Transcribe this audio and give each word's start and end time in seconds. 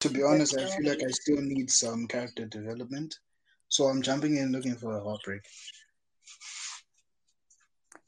To 0.00 0.08
be 0.08 0.22
honest, 0.22 0.56
I 0.58 0.64
feel 0.64 0.88
like 0.88 1.02
I 1.02 1.10
still 1.10 1.40
need 1.40 1.70
some 1.70 2.06
character 2.06 2.46
development. 2.46 3.18
So 3.68 3.84
I'm 3.84 4.02
jumping 4.02 4.36
in 4.36 4.50
looking 4.50 4.74
for 4.74 4.96
a 4.96 5.02
heartbreak. 5.02 5.42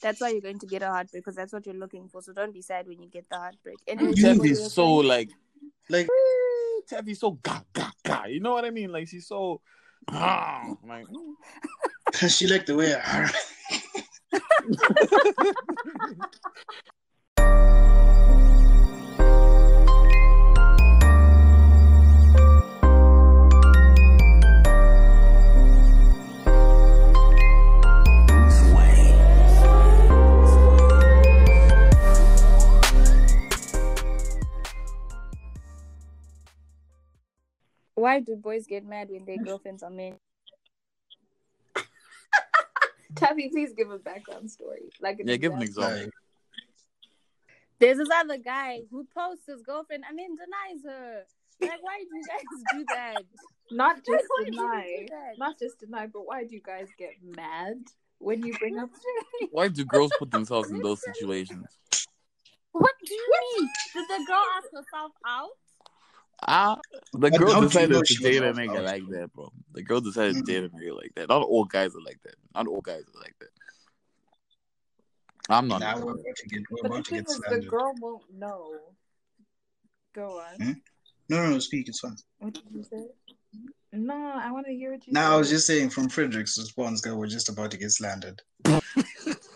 That's 0.00 0.20
why 0.20 0.30
you're 0.30 0.40
going 0.40 0.58
to 0.58 0.66
get 0.66 0.82
a 0.82 0.88
heartbreak 0.88 1.22
because 1.22 1.36
that's 1.36 1.52
what 1.52 1.66
you're 1.66 1.76
looking 1.76 2.08
for. 2.08 2.22
So 2.22 2.32
don't 2.32 2.52
be 2.52 2.62
sad 2.62 2.88
when 2.88 3.00
you 3.00 3.08
get 3.08 3.28
the 3.30 3.36
heartbreak. 3.36 3.76
And 3.86 4.16
Taffy's 4.16 4.72
so 4.72 4.94
like, 4.94 5.30
Like 5.88 6.08
Taffy's 6.88 7.20
so 7.20 7.32
ga 7.42 7.62
ga 7.72 7.92
ga. 8.02 8.24
You 8.24 8.40
know 8.40 8.52
what 8.52 8.64
I 8.64 8.70
mean? 8.70 8.90
Like 8.90 9.06
she's 9.08 9.28
so. 9.28 9.60
Ah, 10.08 10.74
like, 10.88 11.06
she 12.28 12.48
liked 12.48 12.66
the 12.66 12.74
way 12.74 12.94
I 12.94 13.30
Why 38.02 38.18
do 38.18 38.34
boys 38.34 38.66
get 38.66 38.84
mad 38.84 39.10
when 39.10 39.24
their 39.24 39.38
girlfriends 39.38 39.84
are 39.84 39.88
men? 39.88 40.16
Taffy, 43.14 43.48
please 43.48 43.74
give 43.74 43.92
a 43.92 43.98
background 44.00 44.50
story. 44.50 44.90
Like 45.00 45.20
an 45.20 45.28
yeah, 45.28 45.36
give 45.36 45.52
an 45.52 45.62
example. 45.62 45.94
example. 45.94 46.18
There's 47.78 47.98
this 47.98 48.08
other 48.12 48.38
guy 48.38 48.80
who 48.90 49.06
posts 49.14 49.46
his 49.46 49.62
girlfriend 49.62 50.02
and 50.08 50.18
then 50.18 50.34
denies 50.34 50.82
her. 50.84 51.22
Like, 51.60 51.80
why 51.80 52.00
do 52.00 52.16
you 52.16 52.24
guys 52.26 52.42
do 52.72 52.84
that? 52.88 53.22
Not 53.70 53.98
just 53.98 54.08
why 54.08 54.24
do 54.38 54.46
you 54.46 54.50
deny, 54.50 54.96
do 54.98 55.06
that? 55.10 55.38
not 55.38 55.58
just 55.60 55.78
deny, 55.78 56.08
but 56.08 56.26
why 56.26 56.42
do 56.42 56.56
you 56.56 56.60
guys 56.60 56.88
get 56.98 57.12
mad 57.22 57.76
when 58.18 58.44
you 58.44 58.52
bring 58.58 58.78
up? 58.78 58.90
Why 59.52 59.68
do 59.68 59.84
girls 59.84 60.10
put 60.18 60.32
themselves 60.32 60.70
in 60.70 60.82
those 60.82 61.02
situations? 61.02 61.66
What 62.72 62.92
do 63.06 63.14
you 63.14 63.30
mean? 63.30 63.68
Did 63.94 64.08
the 64.08 64.24
girl 64.26 64.42
ask 64.58 64.66
herself 64.72 65.12
out? 65.24 65.50
Ah, 66.48 66.76
the 67.12 67.30
girl 67.30 67.52
how 67.52 67.60
do 67.60 67.64
you 67.64 67.68
decided 67.68 68.04
to 68.04 68.14
date 68.22 68.42
a 68.42 68.50
off 68.50 68.56
nigga 68.56 68.84
like 68.84 69.02
that, 69.10 69.32
bro. 69.32 69.52
The 69.72 69.82
girl 69.82 70.00
decided 70.00 70.34
to 70.34 70.42
Mhm. 70.42 70.46
date 70.46 70.64
a 70.64 70.68
nigga 70.70 70.96
like 70.96 71.12
that. 71.14 71.28
Not 71.28 71.42
all 71.42 71.64
guys 71.64 71.94
are 71.94 72.00
like 72.00 72.20
that. 72.24 72.34
Not 72.54 72.66
all 72.66 72.80
guys 72.80 73.02
are 73.14 73.20
like 73.20 73.36
that. 73.38 73.48
I'm 75.48 75.68
not. 75.68 75.80
Now 75.80 75.96
we're 75.98 76.12
about 76.12 76.36
to 76.36 76.48
get 76.48 76.62
we're 76.70 76.82
But 76.82 76.82
the 76.82 76.94
about 76.94 77.04
to 77.06 77.12
get 77.12 77.28
is, 77.28 77.40
the 77.48 77.66
girl 77.68 77.94
won't 78.00 78.32
know. 78.32 78.80
Go 80.14 80.40
on. 80.40 80.56
Hmm? 80.56 80.72
No, 81.28 81.44
no, 81.44 81.50
no, 81.50 81.58
speak, 81.58 81.88
it's 81.88 82.00
fine. 82.00 82.16
What 82.38 82.54
did 82.54 82.64
you 82.72 82.84
say? 82.84 83.06
No, 83.92 84.14
I 84.14 84.50
want 84.50 84.66
to 84.66 84.72
hear 84.72 84.92
what 84.92 85.06
you. 85.06 85.12
Now 85.12 85.34
I 85.34 85.36
was 85.36 85.50
just 85.50 85.66
saying 85.66 85.90
from 85.90 86.08
Frederick's 86.08 86.58
response, 86.58 87.00
girl, 87.00 87.18
we're 87.18 87.26
just 87.26 87.48
about 87.48 87.70
to 87.72 87.76
get 87.76 87.90
slandered. 87.90 88.40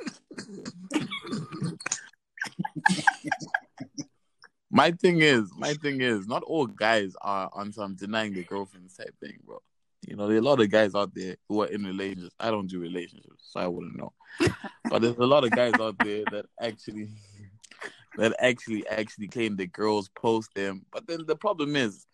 My 4.76 4.90
thing 4.90 5.22
is, 5.22 5.50
my 5.56 5.72
thing 5.72 6.02
is, 6.02 6.26
not 6.26 6.42
all 6.42 6.66
guys 6.66 7.14
are 7.22 7.48
on 7.54 7.72
some 7.72 7.94
denying 7.94 8.34
their 8.34 8.42
girlfriends 8.42 8.94
type 8.94 9.14
thing, 9.22 9.38
bro. 9.42 9.62
You 10.06 10.16
know, 10.16 10.26
there 10.26 10.36
are 10.36 10.40
a 10.40 10.42
lot 10.42 10.60
of 10.60 10.70
guys 10.70 10.94
out 10.94 11.14
there 11.14 11.36
who 11.48 11.62
are 11.62 11.66
in 11.66 11.82
relationships. 11.82 12.34
I 12.38 12.50
don't 12.50 12.66
do 12.66 12.78
relationships, 12.78 13.48
so 13.48 13.58
I 13.58 13.68
wouldn't 13.68 13.96
know. 13.96 14.12
but 14.90 15.00
there's 15.00 15.16
a 15.16 15.24
lot 15.24 15.44
of 15.44 15.52
guys 15.52 15.72
out 15.80 15.96
there 16.00 16.24
that 16.30 16.44
actually, 16.60 17.08
that 18.18 18.36
actually, 18.38 18.86
actually 18.86 19.28
claim 19.28 19.56
that 19.56 19.72
girls 19.72 20.10
post 20.10 20.50
them. 20.54 20.84
But 20.92 21.06
then 21.06 21.24
the 21.26 21.36
problem 21.36 21.74
is, 21.74 22.04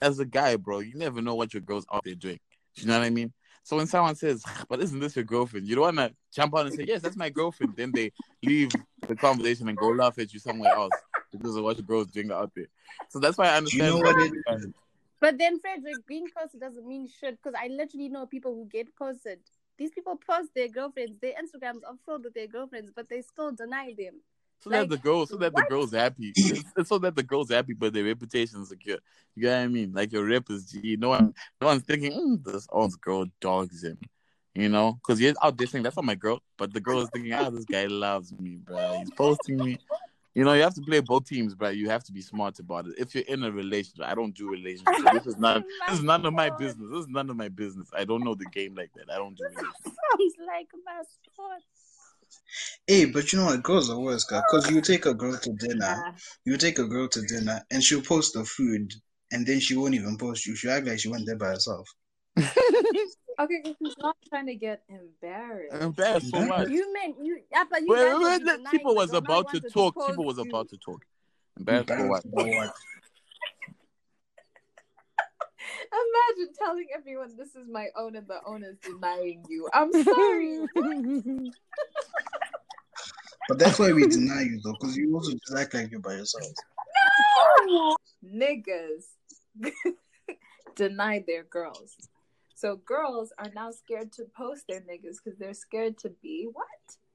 as 0.00 0.20
a 0.20 0.24
guy, 0.24 0.54
bro, 0.54 0.78
you 0.78 0.94
never 0.94 1.20
know 1.20 1.34
what 1.34 1.52
your 1.52 1.62
girl's 1.62 1.86
out 1.92 2.04
there 2.04 2.14
doing. 2.14 2.38
Do 2.76 2.82
you 2.82 2.86
know 2.86 3.00
what 3.00 3.06
I 3.06 3.10
mean? 3.10 3.32
So 3.64 3.76
when 3.76 3.88
someone 3.88 4.14
says, 4.14 4.44
ah, 4.46 4.64
"But 4.68 4.80
isn't 4.82 5.00
this 5.00 5.16
your 5.16 5.24
girlfriend?" 5.24 5.66
You 5.66 5.74
don't 5.74 5.96
want 5.96 6.12
to 6.12 6.14
jump 6.32 6.54
on 6.54 6.66
and 6.66 6.74
say, 6.76 6.84
"Yes, 6.86 7.02
that's 7.02 7.16
my 7.16 7.30
girlfriend." 7.30 7.74
Then 7.76 7.90
they 7.92 8.12
leave 8.44 8.70
the 9.08 9.16
conversation 9.16 9.68
and 9.68 9.76
go 9.76 9.88
laugh 9.88 10.16
at 10.20 10.32
you 10.32 10.38
somewhere 10.38 10.72
else 10.72 10.92
because 11.32 11.56
of 11.56 11.64
what 11.64 11.76
your 11.76 11.86
girl's 11.86 12.06
doing 12.08 12.30
out 12.30 12.52
there. 12.54 12.68
So 13.08 13.18
that's 13.18 13.38
why 13.38 13.46
I 13.48 13.60
Do 13.60 13.76
you 13.76 13.82
understand. 13.82 13.88
know 13.90 13.98
what 13.98 14.16
it 14.18 14.74
But 15.20 15.38
then 15.38 15.58
Frederick 15.58 16.06
being 16.06 16.28
posted 16.36 16.60
doesn't 16.60 16.86
mean 16.86 17.08
shit 17.08 17.38
because 17.42 17.58
I 17.60 17.68
literally 17.68 18.08
know 18.08 18.26
people 18.26 18.54
who 18.54 18.66
get 18.66 18.94
posted. 18.96 19.38
These 19.78 19.90
people 19.90 20.16
post 20.16 20.50
their 20.54 20.68
girlfriends, 20.68 21.18
their 21.20 21.32
Instagrams 21.32 21.80
are 21.88 21.96
filled 22.04 22.24
with 22.24 22.34
their 22.34 22.46
girlfriends, 22.46 22.92
but 22.94 23.08
they 23.08 23.22
still 23.22 23.52
deny 23.52 23.94
them. 23.96 24.20
so 24.60 24.70
like, 24.70 24.80
that 24.80 24.90
the 24.90 24.98
girl, 24.98 25.26
so 25.26 25.36
that 25.36 25.54
the 25.54 25.64
girl's 25.68 25.92
happy. 25.92 26.32
It's, 26.36 26.72
it's 26.76 26.88
so 26.88 26.98
that 26.98 27.16
the 27.16 27.22
girl's 27.22 27.50
happy, 27.50 27.72
but 27.72 27.92
their 27.92 28.04
reputation 28.04 28.62
is 28.62 28.68
secure. 28.68 28.98
You 29.34 29.42
get 29.42 29.56
what 29.56 29.64
I 29.64 29.68
mean? 29.68 29.92
Like 29.92 30.12
your 30.12 30.24
rep 30.24 30.50
is 30.50 30.70
G. 30.70 30.96
No 31.00 31.08
one, 31.08 31.34
no 31.60 31.68
one's 31.68 31.82
thinking 31.82 32.12
mm, 32.12 32.44
this 32.44 32.68
old 32.70 33.00
girl 33.00 33.26
dogs 33.40 33.82
him. 33.82 33.98
You 34.54 34.68
know, 34.68 34.92
because 34.92 35.18
you're 35.18 35.32
out 35.42 35.56
there 35.56 35.66
saying 35.66 35.82
that's 35.82 35.96
not 35.96 36.04
my 36.04 36.14
girl, 36.14 36.42
but 36.58 36.74
the 36.74 36.80
girl 36.80 37.00
is 37.00 37.08
thinking, 37.08 37.32
ah, 37.32 37.48
this 37.48 37.64
guy 37.64 37.86
loves 37.86 38.32
me, 38.38 38.58
bro. 38.62 38.98
He's 38.98 39.10
posting 39.10 39.56
me. 39.56 39.78
You 40.34 40.44
know, 40.44 40.54
you 40.54 40.62
have 40.62 40.74
to 40.74 40.80
play 40.82 41.00
both 41.00 41.26
teams, 41.28 41.54
but 41.54 41.76
you 41.76 41.90
have 41.90 42.04
to 42.04 42.12
be 42.12 42.22
smart 42.22 42.58
about 42.58 42.86
it. 42.86 42.94
If 42.98 43.14
you're 43.14 43.24
in 43.24 43.44
a 43.44 43.50
relationship, 43.52 44.06
I 44.06 44.14
don't 44.14 44.34
do 44.34 44.48
relationships. 44.58 45.02
This 45.12 45.26
is 45.26 45.36
not. 45.38 45.62
This 45.88 45.98
is 45.98 46.04
none 46.04 46.24
of 46.24 46.32
my 46.32 46.48
business. 46.50 46.88
This 46.90 47.00
is 47.00 47.08
none 47.08 47.28
of 47.28 47.36
my 47.36 47.48
business. 47.48 47.90
I 47.96 48.04
don't 48.04 48.24
know 48.24 48.34
the 48.34 48.46
game 48.46 48.74
like 48.74 48.90
that. 48.94 49.10
I 49.12 49.16
don't 49.18 49.34
do 49.36 49.44
relationships. 49.44 49.82
Sounds 49.84 50.34
like 50.46 50.68
my 50.86 51.02
sport. 51.02 51.62
Hey, 52.86 53.04
but 53.04 53.30
you 53.32 53.38
know 53.38 53.46
what? 53.46 53.62
Girls 53.62 53.90
are 53.90 53.98
worse, 53.98 54.24
because 54.24 54.70
you 54.70 54.80
take 54.80 55.04
a 55.06 55.12
girl 55.14 55.36
to 55.36 55.52
dinner, 55.58 56.02
Yeah. 56.06 56.12
you 56.46 56.56
take 56.56 56.78
a 56.78 56.86
girl 56.86 57.08
to 57.08 57.22
dinner, 57.22 57.60
and 57.70 57.82
she'll 57.82 58.00
post 58.02 58.32
the 58.32 58.44
food, 58.44 58.90
and 59.32 59.46
then 59.46 59.60
she 59.60 59.76
won't 59.76 59.94
even 59.94 60.16
post 60.16 60.46
you. 60.46 60.56
She'll 60.56 60.72
act 60.72 60.86
like 60.86 60.98
she 60.98 61.08
went 61.08 61.26
there 61.26 61.36
by 61.36 61.48
herself. 61.48 61.86
Okay, 63.38 63.62
'cause 63.62 63.74
he's 63.78 63.94
not 63.98 64.16
trying 64.28 64.46
to 64.46 64.54
get 64.54 64.82
embarrassed. 64.88 65.74
Embarrassed 65.82 66.30
for 66.30 66.46
what? 66.46 66.68
You 66.70 66.92
meant 66.92 67.16
you, 67.22 67.40
yeah, 67.50 67.64
but 67.68 67.82
you 67.82 67.88
Wait, 67.88 68.00
guys 68.00 68.14
wait, 68.20 68.44
wait, 68.44 68.60
people 68.70 68.92
it, 68.92 68.96
was 68.96 69.10
but 69.10 69.16
about 69.18 69.48
to 69.50 69.60
talk. 69.60 69.94
post 69.94 70.08
People 70.08 70.24
was 70.24 70.36
you. 70.36 70.42
about 70.44 70.68
to 70.70 70.76
talk. 70.78 71.04
Embarrassed 71.58 71.88
for 71.88 72.06
what? 72.08 72.24
Embarrassed 72.24 72.56
what? 72.56 72.74
Imagine 76.36 76.54
telling 76.58 76.86
everyone 76.94 77.36
this 77.36 77.54
is 77.54 77.68
my 77.70 77.88
own 77.96 78.16
and 78.16 78.26
the 78.26 78.40
owner's 78.46 78.78
denying 78.78 79.44
you. 79.48 79.68
I'm 79.72 79.92
sorry. 79.92 80.66
But 83.48 83.58
that's 83.58 83.78
why 83.78 83.92
we 83.92 84.06
deny 84.06 84.42
you, 84.42 84.60
though, 84.62 84.72
because 84.72 84.96
you 84.96 85.14
also 85.14 85.32
just 85.32 85.54
act 85.58 85.74
like 85.74 85.90
you're 85.90 86.00
by 86.00 86.14
yourself. 86.14 86.46
No, 87.66 87.96
niggas 88.24 89.04
deny 90.76 91.24
their 91.26 91.42
girls. 91.42 91.96
So 92.62 92.76
girls 92.76 93.32
are 93.38 93.50
now 93.56 93.72
scared 93.72 94.12
to 94.12 94.22
post 94.36 94.68
their 94.68 94.78
niggas 94.82 95.16
because 95.18 95.36
they're 95.36 95.52
scared 95.52 95.98
to 95.98 96.10
be 96.22 96.46
what? 96.52 96.66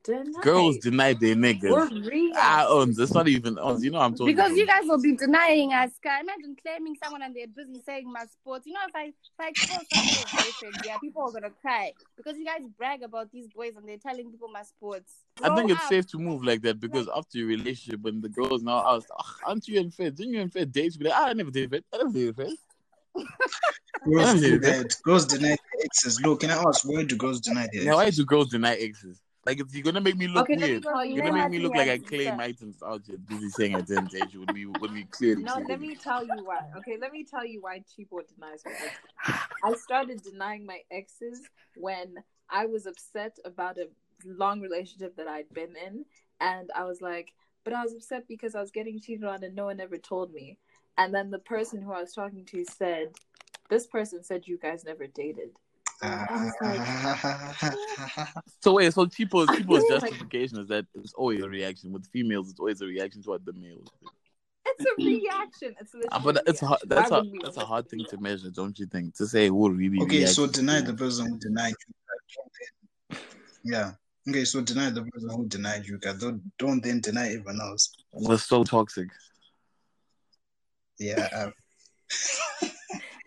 Denied. 0.03 0.43
Girls 0.43 0.77
deny 0.79 1.13
their 1.13 1.31
Or 1.31 1.37
niggas. 1.37 2.05
react. 2.05 2.37
Ah, 2.37 2.67
Ons, 2.69 2.99
it's 2.99 3.13
not 3.13 3.29
even 3.29 3.57
Ons. 3.57 3.81
You 3.83 3.91
know 3.91 3.99
I'm 3.99 4.11
talking 4.11 4.25
Because 4.35 4.51
about. 4.51 4.57
you 4.57 4.67
guys 4.67 4.83
will 4.83 5.01
be 5.01 5.15
denying 5.15 5.71
us. 5.71 5.91
guy. 6.03 6.19
Imagine 6.19 6.57
claiming 6.61 6.95
someone 7.01 7.21
and 7.21 7.33
they're 7.33 7.47
busy 7.47 7.81
saying 7.85 8.11
my 8.11 8.25
sports. 8.25 8.67
You 8.67 8.73
know, 8.73 8.81
if 8.89 8.95
I 8.95 9.05
if 9.05 9.13
I 9.39 9.47
expose 9.49 9.85
boyfriend, 10.35 10.83
yeah, 10.85 10.97
people 10.97 11.21
are 11.23 11.31
gonna 11.31 11.53
cry 11.61 11.93
because 12.17 12.37
you 12.37 12.43
guys 12.45 12.61
brag 12.77 13.03
about 13.03 13.31
these 13.31 13.47
boys 13.47 13.71
and 13.77 13.87
they're 13.87 13.97
telling 13.97 14.29
people 14.29 14.49
my 14.49 14.63
sports. 14.63 15.13
I 15.41 15.47
think 15.55 15.67
Grow 15.67 15.75
it's 15.75 15.83
up. 15.83 15.89
safe 15.89 16.07
to 16.07 16.17
move 16.19 16.43
like 16.43 16.61
that 16.63 16.79
because 16.81 17.07
after 17.15 17.37
your 17.37 17.47
relationship, 17.47 18.01
when 18.01 18.19
the 18.19 18.29
girls 18.29 18.63
now 18.63 18.83
ask, 18.95 19.07
"Ah, 19.17 19.35
aren't 19.47 19.65
you 19.69 19.79
in 19.79 19.91
Fed? 19.91 20.15
Didn't 20.15 20.33
you 20.33 20.41
in 20.41 20.49
Fed 20.49 20.73
date? 20.73 20.97
Be 20.99 21.05
like, 21.05 21.13
ah, 21.15 21.27
I 21.27 21.33
never 21.33 21.51
did 21.51 21.69
Fed. 21.69 21.83
I 21.93 21.97
never 21.97 22.11
did 22.11 22.35
Fed. 22.35 22.49
Girls 24.05 24.35
Yeah. 24.35 24.39
do 24.49 24.59
that. 24.59 24.95
Girls 25.03 25.25
deny 25.25 25.57
exes. 25.83 26.21
Look, 26.21 26.41
can 26.41 26.51
I 26.51 26.63
ask, 26.63 26.87
why 26.87 27.03
do 27.03 27.15
girls 27.17 27.41
deny 27.41 27.67
their 27.73 27.83
Now, 27.85 27.95
why 27.95 28.05
exes? 28.05 28.17
do 28.17 28.25
girls 28.25 28.49
deny 28.49 28.75
exes? 28.75 29.21
Like, 29.45 29.59
if 29.59 29.73
you're 29.73 29.83
gonna 29.83 30.01
make 30.01 30.17
me 30.17 30.27
look 30.27 30.49
Okay, 30.49 30.57
weird. 30.57 30.83
tell 30.83 31.05
you 31.05 31.15
You're 31.15 31.23
gonna 31.23 31.41
make 31.43 31.51
me 31.51 31.59
look 31.59 31.73
like 31.75 31.87
I 31.87 31.93
Yeah. 31.93 32.07
claim 32.07 32.39
items 32.39 32.83
out 32.83 33.01
here, 33.05 33.17
busy 33.17 33.49
saying 33.49 33.75
I 33.75 33.81
didn't 33.81 34.11
date 34.11 34.33
you 34.33 34.41
when 34.41 34.53
we 34.53 34.65
when 34.65 34.93
we 34.93 35.05
clearly. 35.05 35.43
No, 35.43 35.55
said 35.55 35.67
let 35.69 35.79
me 35.79 35.95
tell 35.95 36.23
you 36.23 36.45
why. 36.45 36.59
Okay, 36.77 36.97
let 36.99 37.11
me 37.11 37.23
tell 37.23 37.45
you 37.45 37.61
why 37.61 37.79
Chibo 37.79 38.19
denies 38.27 38.63
her 38.65 38.71
exes. 38.71 38.99
I 39.63 39.73
started 39.73 40.21
denying 40.21 40.65
my 40.65 40.81
exes 40.91 41.41
when 41.75 42.15
I 42.49 42.65
was 42.65 42.85
upset 42.85 43.37
about 43.45 43.77
a 43.77 43.87
long 44.25 44.59
relationship 44.61 45.15
that 45.15 45.27
I'd 45.27 45.49
been 45.53 45.75
in, 45.77 46.05
and 46.41 46.69
I 46.75 46.83
was 46.83 47.01
like, 47.01 47.33
but 47.63 47.73
I 47.73 47.83
was 47.83 47.93
upset 47.93 48.27
because 48.27 48.53
I 48.55 48.59
was 48.61 48.71
getting 48.71 48.99
cheated 48.99 49.23
on 49.25 49.43
and 49.43 49.55
no 49.55 49.65
one 49.65 49.79
ever 49.79 49.97
told 49.97 50.33
me. 50.33 50.57
And 50.97 51.13
then 51.13 51.29
the 51.29 51.39
person 51.39 51.81
who 51.81 51.91
I 51.93 52.01
was 52.01 52.13
talking 52.13 52.43
to 52.45 52.65
said, 52.65 53.09
this 53.69 53.85
person 53.87 54.23
said 54.23 54.47
you 54.47 54.57
guys 54.57 54.83
never 54.85 55.07
dated. 55.07 55.49
I 56.01 56.51
was 56.61 57.61
like, 57.61 58.27
So 58.61 58.73
wait, 58.73 58.93
so 58.93 59.05
people's 59.19 59.47
Chipo's 59.49 59.83
Like- 59.89 60.01
justification 60.01 60.59
is 60.59 60.67
that 60.67 60.85
it's 60.95 61.13
always 61.13 61.41
a 61.41 61.49
reaction 61.49 61.91
with 61.91 62.05
females. 62.07 62.49
It's 62.51 62.59
always 62.59 62.81
a 62.81 62.85
reaction 62.85 63.23
to 63.23 63.29
what 63.29 63.45
the 63.45 63.53
males. 63.53 63.87
do. 64.01 64.09
it's 64.65 64.85
a 64.85 64.95
reaction. 65.03 65.75
It's 65.79 65.93
a 65.95 65.99
Ah, 66.11 66.19
but 66.23 66.35
legit 66.35 66.49
it's 66.49 66.61
a, 66.61 66.67
hard- 66.67 66.81
that's 66.85 67.11
Why 67.11 67.19
a 67.19 67.23
that's 67.43 67.57
a 67.57 67.65
hard 67.65 67.89
thing 67.89 68.05
to 68.09 68.17
measure, 68.17 68.49
don't 68.51 68.77
you 68.77 68.85
think? 68.85 69.15
To 69.15 69.25
say 69.27 69.47
who 69.49 69.69
really. 69.71 69.99
okay, 70.03 70.25
so 70.25 70.45
deny 70.47 70.81
the 70.81 70.93
person 70.93 71.29
who 71.31 71.37
denied 71.39 71.73
you. 71.87 73.17
Yeah. 73.63 73.91
Okay, 74.29 74.43
so 74.45 74.61
deny 74.61 74.89
the 74.89 75.03
person 75.03 75.29
who 75.29 75.45
denied 75.47 75.85
you, 75.85 75.97
guys. 75.97 76.19
Don't, 76.19 76.41
don't 76.57 76.83
then 76.83 76.99
deny 76.99 77.27
everyone 77.29 77.59
else. 77.61 77.95
was 78.11 78.43
so 78.43 78.63
toxic. 78.63 79.07
Yeah. 80.99 81.27
uh, 81.33 81.51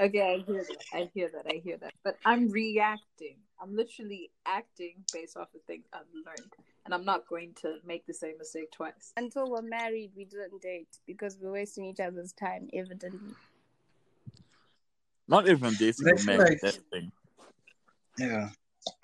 Okay, 0.01 0.23
I 0.23 0.39
hear 0.51 0.65
that. 0.65 0.77
I 0.95 1.11
hear 1.13 1.31
that. 1.35 1.47
I 1.47 1.61
hear 1.63 1.77
that. 1.77 1.93
But 2.03 2.17
I'm 2.25 2.49
reacting. 2.49 3.37
I'm 3.61 3.77
literally 3.77 4.31
acting 4.47 4.95
based 5.13 5.37
off 5.37 5.49
of 5.55 5.61
things 5.67 5.85
I've 5.93 6.07
learned. 6.15 6.55
And 6.87 6.95
I'm 6.95 7.05
not 7.05 7.29
going 7.29 7.53
to 7.61 7.77
make 7.85 8.07
the 8.07 8.15
same 8.15 8.39
mistake 8.39 8.71
twice. 8.73 9.13
Until 9.19 9.51
we're 9.51 9.61
married, 9.61 10.13
we 10.17 10.25
didn't 10.25 10.63
date 10.63 10.89
because 11.07 11.37
we're 11.39 11.53
wasting 11.53 11.85
each 11.85 12.01
other's 12.01 12.33
time, 12.33 12.71
evidently. 12.73 13.35
Not 15.29 15.47
even 15.49 15.75
dating 15.75 16.09
I 16.09 16.13
or 16.13 16.17
feel 16.17 16.37
married. 16.39 16.49
like- 16.53 16.61
That's 16.63 16.77
the 16.79 16.83
thing. 16.91 17.13
Yeah. 18.19 18.49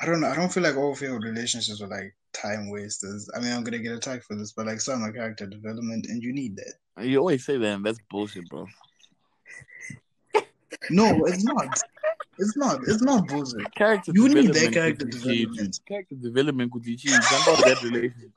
I 0.00 0.06
don't 0.06 0.22
know. 0.22 0.28
I 0.28 0.34
don't 0.34 0.50
feel 0.50 0.62
like 0.62 0.76
all 0.76 0.94
failed 0.94 1.24
relationships 1.24 1.82
are 1.82 1.88
like 1.88 2.14
time 2.42 2.70
wasters. 2.70 3.28
I 3.36 3.40
mean, 3.40 3.52
I'm 3.52 3.64
gonna 3.64 3.78
get 3.78 3.92
attacked 3.92 4.24
for 4.24 4.34
this, 4.36 4.52
but 4.52 4.66
like 4.66 4.80
some 4.80 5.02
are 5.02 5.12
character 5.12 5.46
development, 5.46 6.06
and 6.08 6.22
you 6.22 6.32
need 6.32 6.56
that. 6.56 7.04
You 7.04 7.18
always 7.18 7.44
say 7.44 7.56
that, 7.58 7.66
and 7.74 7.84
that's 7.84 7.98
bullshit, 8.10 8.48
bro. 8.48 8.66
No, 10.90 11.24
it's 11.26 11.44
not. 11.44 11.80
It's 12.38 12.56
not. 12.56 12.80
It's 12.86 13.02
not 13.02 13.26
bullshit. 13.28 13.74
Character 13.74 14.12
You 14.14 14.28
need 14.28 14.34
development. 14.48 14.64
that 14.64 14.72
character 14.72 15.04
could 15.06 15.12
teach 15.14 15.24
you- 15.24 15.46
development. 15.46 15.80
Character 15.88 16.14
development 16.16 16.72
could 16.72 16.84
teach 16.84 17.04
you. 17.04 17.12
You 17.12 17.20
jump 17.20 17.48
out 17.48 17.58
of 17.58 17.64
that 17.64 17.82
relationship. 17.82 18.30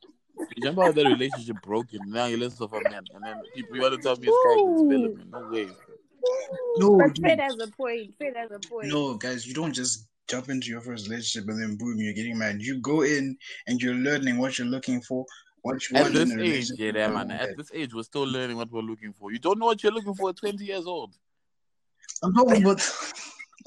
You 0.56 0.64
jump 0.64 0.80
out 0.80 0.90
of 0.90 0.96
that 0.96 1.06
relationship 1.06 1.58
broken. 1.64 2.00
Now 2.08 2.26
you're 2.26 2.40
less 2.40 2.60
of 2.62 2.72
a 2.74 2.80
man, 2.90 3.04
and 3.14 3.24
then 3.24 3.42
people 3.54 3.76
you 3.76 3.82
want 3.82 3.96
to 3.96 4.02
tell 4.02 4.16
me 4.16 4.28
it's 4.28 4.44
character 4.44 4.64
Ooh. 4.64 4.90
development. 4.90 5.32
No 5.32 5.50
way. 5.50 5.68
No, 6.78 6.98
But 6.98 7.14
dude. 7.16 7.20
Fred 7.26 7.40
has 7.40 7.58
a 7.60 7.68
point. 7.68 8.14
Fred 8.18 8.36
has 8.38 8.52
a 8.52 8.60
point. 8.60 8.88
No, 8.88 9.16
guys, 9.16 9.46
you 9.48 9.54
don't 9.54 9.74
just 9.74 10.08
jump 10.30 10.50
into 10.50 10.68
your 10.70 10.82
first 10.82 11.08
relationship 11.10 11.50
and 11.50 11.62
then 11.62 11.76
boom, 11.78 11.96
you're 11.98 12.14
getting 12.14 12.38
married. 12.38 12.62
You 12.62 12.80
go 12.80 13.02
in 13.02 13.36
and 13.68 13.82
you're 13.82 13.96
learning 13.96 14.38
what 14.38 14.58
you're 14.58 14.68
looking 14.68 15.02
for, 15.02 15.26
what 15.62 15.82
you 15.90 15.98
At 15.98 16.04
want 16.04 16.14
this 16.14 16.32
in 16.32 16.40
a 16.40 16.44
age, 16.44 16.50
relationship. 16.50 16.78
yeah, 16.80 16.92
that 17.08 17.14
man. 17.14 17.28
that. 17.30 17.42
At 17.50 17.58
this 17.58 17.72
age, 17.74 17.94
we're 17.94 18.04
still 18.04 18.24
learning 18.28 18.58
what 18.58 18.72
we're 18.72 18.82
looking 18.82 19.14
for. 19.14 19.32
You 19.32 19.40
don't 19.40 19.60
know 19.60 19.66
what 19.66 19.82
you're 19.84 19.92
looking 19.92 20.14
for 20.16 20.30
at 20.30 20.38
20 20.38 20.64
years 20.64 20.86
old. 20.86 21.16
I'm 22.24 22.34
talking 22.34 22.62
about. 22.64 22.82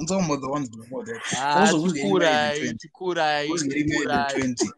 I'm 0.00 0.06
talking 0.06 0.24
about 0.24 0.40
the 0.40 0.48
ones 0.50 0.68
before 0.70 1.04
that. 1.04 1.20
Ah, 1.36 1.60
Also, 1.60 1.78
who's 1.80 1.92
getting 1.92 2.18
married 2.18 2.18
chikurai, 2.18 2.48
at 2.48 2.56
20? 2.56 2.78
chikurai, 2.78 3.46
Who's 3.46 3.62
getting 3.64 3.88
married 3.90 4.08
at 4.08 4.30
chikurai. 4.30 4.56
20? 4.56 4.70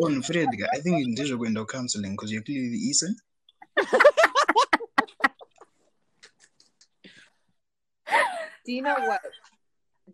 On 0.00 0.22
Fred, 0.22 0.48
I 0.74 0.78
think 0.80 1.06
you 1.06 1.24
should 1.26 1.38
go 1.38 1.44
into 1.44 1.64
counseling 1.66 2.12
because 2.12 2.32
you're 2.32 2.42
clearly 2.42 2.76
Eason. 2.90 3.14
Do 8.64 8.72
you 8.72 8.82
know 8.82 8.96
what? 8.98 9.20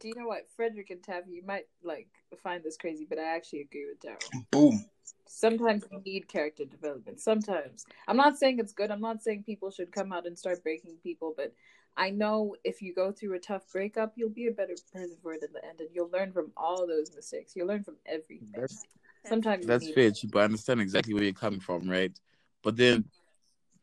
Do 0.02 0.08
you 0.08 0.14
know 0.16 0.26
what? 0.26 0.48
Frederick 0.56 0.90
and 0.90 1.00
Taffy, 1.00 1.30
you 1.30 1.42
might 1.46 1.66
like 1.84 2.08
find 2.42 2.64
this 2.64 2.76
crazy, 2.76 3.06
but 3.08 3.20
I 3.20 3.36
actually 3.36 3.60
agree 3.60 3.86
with 3.86 4.00
Daryl. 4.00 4.44
Boom. 4.50 4.84
Sometimes 5.28 5.84
you 5.92 6.00
need 6.04 6.26
character 6.26 6.64
development. 6.64 7.20
Sometimes. 7.20 7.86
I'm 8.08 8.16
not 8.16 8.36
saying 8.36 8.58
it's 8.58 8.72
good. 8.72 8.90
I'm 8.90 9.00
not 9.00 9.22
saying 9.22 9.44
people 9.44 9.70
should 9.70 9.92
come 9.92 10.12
out 10.12 10.26
and 10.26 10.36
start 10.36 10.62
breaking 10.64 10.96
people, 11.04 11.34
but 11.36 11.54
I 11.96 12.10
know 12.10 12.56
if 12.64 12.82
you 12.82 12.92
go 12.92 13.12
through 13.12 13.34
a 13.34 13.38
tough 13.38 13.70
breakup, 13.70 14.14
you'll 14.16 14.30
be 14.30 14.48
a 14.48 14.52
better 14.52 14.74
person 14.92 15.16
for 15.22 15.34
it 15.34 15.44
in 15.44 15.52
the 15.52 15.64
end, 15.64 15.80
and 15.80 15.88
you'll 15.92 16.10
learn 16.10 16.32
from 16.32 16.50
all 16.56 16.84
those 16.84 17.14
mistakes. 17.14 17.54
You'll 17.54 17.68
learn 17.68 17.84
from 17.84 17.96
everything. 18.04 18.48
That's 18.56 18.84
Sometimes 19.24 19.66
that's 19.66 19.88
fair. 19.92 20.10
Chico. 20.10 20.40
I 20.40 20.44
understand 20.44 20.80
exactly 20.80 21.14
where 21.14 21.22
you're 21.22 21.32
coming 21.32 21.60
from, 21.60 21.88
right? 21.88 22.12
But 22.64 22.76
then, 22.76 23.04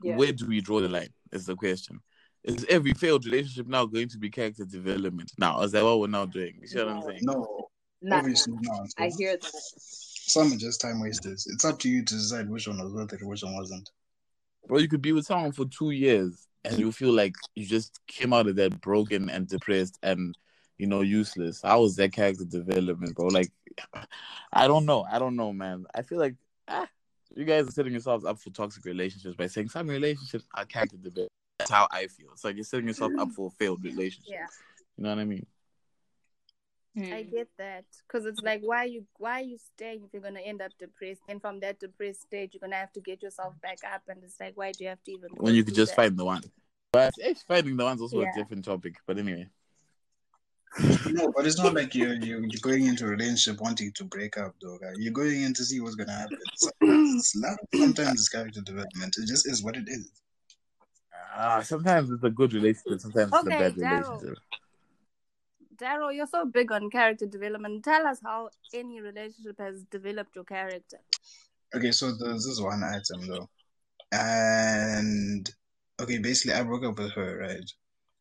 Yeah. 0.04 0.18
where 0.18 0.34
do 0.34 0.48
we 0.48 0.60
draw 0.60 0.82
the 0.82 0.90
line? 0.90 1.14
Is 1.32 1.46
the 1.46 1.56
question. 1.56 2.02
Is 2.44 2.66
every 2.70 2.94
failed 2.94 3.26
relationship 3.26 3.68
now 3.68 3.86
going 3.86 4.10
to 4.10 4.18
be 4.18 4.30
character 4.30 4.66
development? 4.66 5.32
Now, 5.38 5.62
is 5.62 5.72
that 5.74 5.84
what 5.84 6.00
we're 6.00 6.08
now 6.08 6.26
doing? 6.26 6.58
You 6.62 6.68
see 6.68 6.78
what 6.78 6.88
I'm 6.88 7.02
saying? 7.02 7.20
No, 7.24 7.68
Not, 8.02 8.20
obviously 8.20 8.54
not. 8.62 8.88
I 8.98 9.12
hear 9.18 9.38
that. 9.38 9.46
Some 9.46 10.54
are 10.54 10.58
just 10.58 10.80
time 10.80 11.02
wasters. 11.02 11.48
It's 11.52 11.66
up 11.66 11.80
to 11.80 11.90
you 11.90 12.04
to 12.06 12.14
decide 12.14 12.50
which 12.50 12.68
one 12.68 12.78
was 12.78 12.94
worth 12.94 13.14
it 13.14 13.22
and 13.22 13.30
which 13.30 13.44
one 13.44 13.56
wasn't. 13.56 13.90
Bro, 14.68 14.78
you 14.80 14.88
could 14.88 15.02
be 15.02 15.12
with 15.12 15.26
someone 15.26 15.52
for 15.52 15.66
two 15.66 15.90
years 15.90 16.48
and 16.64 16.78
you 16.78 16.92
feel 16.92 17.12
like 17.12 17.34
you 17.56 17.66
just 17.66 18.00
came 18.08 18.34
out 18.34 18.48
of 18.48 18.56
that 18.58 18.80
broken 18.82 19.30
and 19.30 19.48
depressed 19.48 19.98
and 20.04 20.38
you 20.78 20.88
know 20.88 21.02
useless. 21.02 21.62
How 21.64 21.82
was 21.82 21.96
that 21.96 22.14
character 22.14 22.46
development, 22.46 23.16
bro? 23.16 23.28
Like, 23.28 23.52
I 24.54 24.68
don't 24.68 24.86
know. 24.86 25.06
I 25.12 25.20
don't 25.20 25.36
know, 25.36 25.52
man. 25.52 25.86
I 25.94 26.04
feel 26.04 26.20
like 26.20 26.36
ah, 26.68 26.88
you 27.36 27.46
guys 27.46 27.68
are 27.68 27.72
setting 27.72 27.92
yourselves 27.92 28.26
up 28.26 28.40
for 28.40 28.50
toxic 28.52 28.86
relationships 28.86 29.36
by 29.36 29.48
saying 29.48 29.70
some 29.70 29.88
relationships 29.88 30.46
are 30.54 30.66
character 30.66 30.98
development. 30.98 31.32
That's 31.60 31.72
how 31.72 31.88
I 31.92 32.08
feel. 32.08 32.30
It's 32.32 32.44
like 32.46 32.56
you're 32.56 32.64
setting 32.64 32.88
yourself 32.88 33.12
up 33.20 33.32
for 33.32 33.48
a 33.48 33.50
failed 33.52 33.84
relationship. 33.84 34.24
Yeah, 34.32 34.48
You 34.98 35.04
know 35.04 35.10
what 35.10 35.20
I 35.20 35.26
mean? 35.26 35.46
I 36.98 37.24
get 37.24 37.50
that. 37.58 37.86
Because 38.08 38.26
it's 38.26 38.42
like, 38.42 38.62
why 38.64 38.86
you 38.86 39.06
why 39.18 39.42
you 39.42 39.58
staying 39.58 40.04
if 40.04 40.14
you're 40.14 40.22
gonna 40.22 40.40
end 40.40 40.62
up 40.62 40.72
depressed? 40.80 41.22
And 41.28 41.42
from 41.42 41.60
that 41.60 41.80
depressed 41.80 42.24
stage, 42.24 42.52
you're 42.54 42.62
gonna 42.62 42.78
have 42.78 42.92
to 42.94 43.02
get 43.02 43.22
yourself 43.22 43.54
back 43.62 43.80
up. 43.94 44.02
And 44.08 44.24
it's 44.24 44.40
like, 44.40 44.58
why 44.58 44.72
do 44.72 44.84
you 44.86 44.90
have 44.90 45.04
to 45.04 45.12
even? 45.12 45.30
When 45.34 45.54
you 45.54 45.64
could 45.64 45.76
just 45.76 45.96
that? 45.96 46.02
find 46.02 46.18
the 46.18 46.26
one. 46.26 46.44
But 46.92 47.14
eh, 47.22 47.36
finding 47.48 47.78
the 47.78 47.84
one's 47.84 48.02
also 48.02 48.22
Yeah. 48.22 48.32
a 48.32 48.34
different 48.34 48.66
topic. 48.66 48.96
But 49.06 49.18
anyway. 49.18 49.48
No, 51.08 51.32
but 51.36 51.46
it's 51.48 51.58
not 51.58 51.74
like 51.74 51.94
you're, 51.96 52.14
you're 52.16 52.40
you're 52.46 52.62
going 52.62 52.86
into 52.86 53.06
a 53.06 53.10
relationship 53.10 53.60
wanting 53.62 53.92
to 53.94 54.04
break 54.06 54.38
up, 54.38 54.56
though. 54.62 54.78
Guy. 54.78 54.94
You're 54.98 55.14
going 55.14 55.44
in 55.44 55.54
to 55.56 55.64
see 55.64 55.80
what's 55.82 55.96
gonna 55.96 56.12
happen. 56.12 56.38
So, 56.56 56.70
it's 56.82 57.36
not, 57.36 57.58
sometimes 57.76 58.20
it's 58.20 58.30
character 58.30 58.62
development. 58.62 59.18
It 59.18 59.28
just 59.28 59.48
is 59.48 59.64
what 59.64 59.76
it 59.78 59.88
is. 59.88 60.10
Ah, 61.42 61.62
sometimes 61.62 62.12
it's 62.12 62.24
a 62.24 62.30
good 62.30 62.54
relationship, 62.54 63.00
sometimes 63.00 63.32
it's 63.34 63.44
a 63.44 63.50
bad 63.50 63.74
Daryl. 63.74 64.22
relationship. 64.22 64.44
Daryl, 65.78 66.14
you're 66.14 66.28
so 66.28 66.46
big 66.46 66.70
on 66.70 66.90
character 66.90 67.26
development. 67.26 67.86
Tell 67.86 68.06
us 68.06 68.20
how 68.22 68.50
any 68.74 69.00
relationship 69.00 69.58
has 69.58 69.84
developed 69.84 70.36
your 70.36 70.44
character. 70.44 70.98
Okay, 71.74 71.94
so 71.94 72.12
there's 72.12 72.44
this 72.44 72.46
is 72.46 72.62
one 72.62 72.84
item 72.84 73.26
though, 73.26 73.50
and 74.12 75.50
okay, 76.02 76.18
basically 76.18 76.60
I 76.60 76.64
broke 76.64 76.84
up 76.84 77.00
with 77.00 77.14
her, 77.14 77.38
right? 77.38 77.72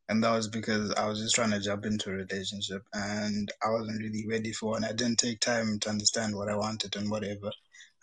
And 0.09 0.23
that 0.23 0.31
was 0.31 0.47
because 0.47 0.93
I 0.93 1.09
was 1.09 1.21
just 1.21 1.35
trying 1.35 1.51
to 1.51 1.59
jump 1.61 1.87
into 1.87 2.11
a 2.11 2.13
relationship, 2.13 2.83
and 2.93 3.51
I 3.67 3.71
wasn't 3.71 4.01
really 4.01 4.27
ready 4.29 4.53
for, 4.53 4.75
it, 4.75 4.77
and 4.77 4.87
I 4.87 4.93
didn't 4.93 5.19
take 5.19 5.41
time 5.41 5.81
to 5.81 5.91
understand 5.91 6.37
what 6.37 6.49
I 6.49 6.57
wanted 6.57 6.95
and 6.95 7.11
whatever. 7.11 7.51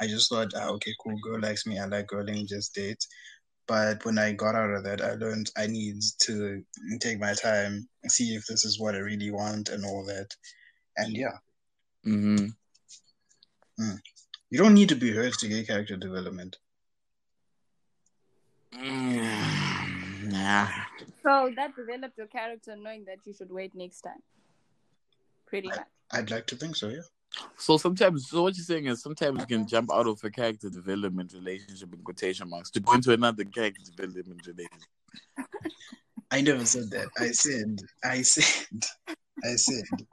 I 0.01 0.07
just 0.07 0.29
thought, 0.29 0.51
ah, 0.57 0.71
okay, 0.71 0.91
cool, 1.01 1.18
girl 1.23 1.39
likes 1.39 1.65
me, 1.65 1.79
I 1.79 1.85
like 1.85 2.07
girl, 2.07 2.25
let 2.25 2.35
me 2.35 2.45
just 2.45 2.75
date. 2.75 3.03
But 3.67 4.06
when 4.06 4.19
I 4.19 4.33
got 4.33 4.56
out 4.56 4.71
of 4.71 4.83
that, 4.83 5.01
I 5.01 5.13
learned 5.13 5.51
I 5.57 5.65
need 5.67 6.01
to 6.19 6.63
take 7.00 7.19
my 7.19 7.33
time, 7.33 7.89
see 8.07 8.35
if 8.35 8.45
this 8.45 8.63
is 8.63 8.79
what 8.79 8.94
I 8.95 9.00
really 9.00 9.31
want, 9.31 9.69
and 9.69 9.83
all 9.83 10.06
that. 10.06 10.27
And 10.97 11.15
yeah, 11.15 11.38
Mm-hmm. 12.06 12.45
you 14.51 14.59
don't 14.59 14.75
need 14.75 14.89
to 14.89 14.95
be 14.95 15.12
hurt 15.12 15.33
to 15.39 15.47
get 15.47 15.65
character 15.65 15.97
development. 15.97 16.57
Mm, 18.73 20.31
nah. 20.31 20.68
So 21.23 21.51
that 21.56 21.75
developed 21.75 22.18
your 22.18 22.27
character, 22.27 22.75
knowing 22.75 23.06
that 23.06 23.18
you 23.25 23.33
should 23.33 23.51
wait 23.51 23.73
next 23.73 24.01
time. 24.01 24.21
Pretty 25.47 25.69
much. 25.69 25.80
I'd 26.11 26.30
like 26.30 26.45
to 26.47 26.56
think 26.56 26.75
so, 26.75 26.90
yeah. 26.90 27.01
So 27.57 27.77
sometimes, 27.77 28.30
so 28.30 28.44
what 28.44 28.56
you're 28.56 28.63
saying 28.63 28.85
is 28.85 29.01
sometimes 29.01 29.39
you 29.42 29.47
can 29.47 29.68
jump 29.68 29.92
out 29.92 30.07
of 30.07 30.23
a 30.23 30.30
character 30.30 30.69
development 30.69 31.33
relationship 31.33 31.94
in 31.94 31.99
quotation 32.01 32.49
marks 32.49 32.69
to 32.71 32.80
go 32.80 32.94
into 32.94 33.11
another 33.13 33.44
character 33.45 33.81
development 33.95 34.45
relationship. 34.45 34.89
I 36.31 36.42
never 36.42 36.65
said 36.65 36.89
that. 36.92 37.09
I 37.18 37.27
said, 37.31 37.80
I 38.04 38.21
said, 38.21 38.83
I 39.44 39.56
said, 39.56 40.06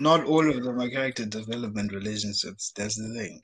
not 0.00 0.24
all 0.24 0.48
of 0.48 0.62
them 0.62 0.80
are 0.80 0.90
character 0.90 1.24
development 1.26 1.92
relationships. 1.92 2.72
That's 2.76 2.96
the 2.96 3.14
thing. 3.14 3.40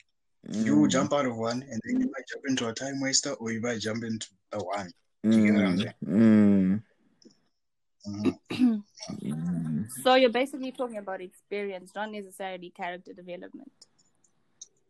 You 0.64 0.76
will 0.76 0.88
Mm, 0.88 0.90
jump 0.90 1.12
out 1.12 1.26
of 1.26 1.37
one, 1.37 1.62
and 1.62 1.81
then 1.85 2.00
you 2.00 2.07
might 2.07 2.26
jump 2.31 2.45
into 2.47 2.69
a 2.69 2.73
time 2.75 3.00
waster, 3.00 3.33
or 3.35 3.52
you 3.52 3.61
might 3.61 3.81
jump 3.81 4.02
into 4.04 4.26
a 4.52 4.59
one. 4.59 4.90
you 5.23 5.42
get 5.47 5.54
what 5.54 5.64
I'm 5.64 5.78
saying? 5.78 5.92
mm. 6.04 6.83
Mm. 8.06 9.90
So 10.02 10.14
you're 10.14 10.30
basically 10.30 10.73
talking 10.73 10.99
about 10.99 11.21
experience, 11.21 11.92
not 11.94 12.11
necessarily 12.11 12.71
character 12.71 13.12
development. 13.12 13.71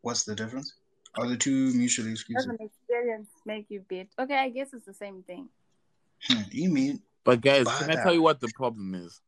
What's 0.02 0.24
the 0.24 0.34
difference? 0.34 0.74
Are 1.16 1.28
the 1.28 1.36
two 1.36 1.72
mutually 1.74 2.12
exclusive? 2.12 2.50
Doesn't 2.52 2.66
experience 2.66 3.28
make 3.44 3.66
you 3.68 3.84
bit? 3.88 4.08
Okay, 4.18 4.36
I 4.36 4.48
guess 4.48 4.72
it's 4.72 4.86
the 4.86 4.94
same 4.94 5.22
thing. 5.22 5.48
Hmm, 6.28 6.42
you 6.50 6.70
mean 6.70 7.02
But 7.24 7.40
guys, 7.40 7.66
can 7.78 7.90
I 7.90 7.96
tell 7.96 8.14
you 8.14 8.22
what 8.22 8.40
the 8.40 8.48
problem 8.54 8.94
is? 8.94 9.20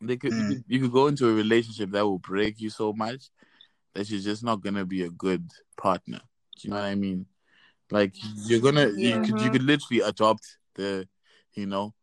They 0.00 0.16
could, 0.16 0.32
you 0.32 0.38
Mm. 0.42 0.48
could 0.48 0.64
you 0.68 0.80
could 0.80 0.92
go 0.92 1.06
into 1.06 1.28
a 1.28 1.32
relationship 1.32 1.90
that 1.90 2.04
will 2.04 2.18
break 2.18 2.60
you 2.60 2.70
so 2.70 2.92
much 2.92 3.30
that 3.94 4.08
you're 4.10 4.20
just 4.20 4.44
not 4.44 4.60
gonna 4.60 4.84
be 4.84 5.02
a 5.02 5.10
good 5.10 5.50
partner. 5.76 6.20
Do 6.56 6.68
you 6.68 6.70
know 6.70 6.76
what 6.76 6.84
I 6.84 6.94
mean? 6.94 7.26
Like 7.90 8.12
you're 8.46 8.60
gonna 8.60 8.88
Yeah. 8.88 9.16
you 9.16 9.22
could 9.22 9.40
you 9.40 9.50
could 9.50 9.62
literally 9.62 10.02
adopt 10.02 10.58
the 10.74 11.08
you 11.54 11.66
know 11.66 11.94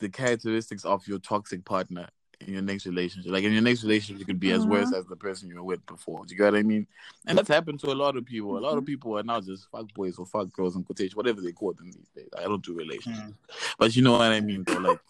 the 0.00 0.08
characteristics 0.08 0.84
of 0.84 1.06
your 1.06 1.18
toxic 1.20 1.64
partner 1.64 2.08
in 2.46 2.54
your 2.54 2.62
next 2.62 2.86
relationship. 2.86 3.30
Like 3.30 3.44
in 3.44 3.52
your 3.52 3.60
next 3.62 3.82
relationship, 3.82 4.18
you 4.18 4.24
could 4.24 4.40
be 4.40 4.50
as 4.52 4.64
worse 4.66 4.92
as 4.94 5.04
the 5.06 5.14
person 5.16 5.48
you 5.50 5.56
were 5.56 5.62
with 5.62 5.84
before. 5.86 6.24
Do 6.24 6.32
you 6.34 6.38
get 6.38 6.52
what 6.52 6.58
I 6.58 6.62
mean? 6.62 6.86
And 7.26 7.36
that's 7.36 7.48
happened 7.48 7.80
to 7.80 7.92
a 7.92 7.94
lot 7.94 8.16
of 8.16 8.24
people. 8.24 8.56
A 8.56 8.60
lot 8.60 8.78
of 8.78 8.86
people 8.86 9.18
are 9.18 9.22
now 9.22 9.40
just 9.42 9.68
fuck 9.70 9.92
boys 9.94 10.18
or 10.18 10.24
fuck 10.24 10.50
girls 10.52 10.74
in 10.74 10.82
quotation, 10.82 11.16
whatever 11.16 11.42
they 11.42 11.52
call 11.52 11.74
them 11.74 11.92
these 11.92 12.08
days. 12.16 12.28
I 12.38 12.44
don't 12.44 12.64
do 12.64 12.74
relationships, 12.74 13.26
Hmm. 13.26 13.72
but 13.78 13.94
you 13.94 14.02
know 14.02 14.12
what 14.12 14.32
I 14.32 14.40
mean, 14.40 14.64
though. 14.66 14.78
Like 14.78 15.00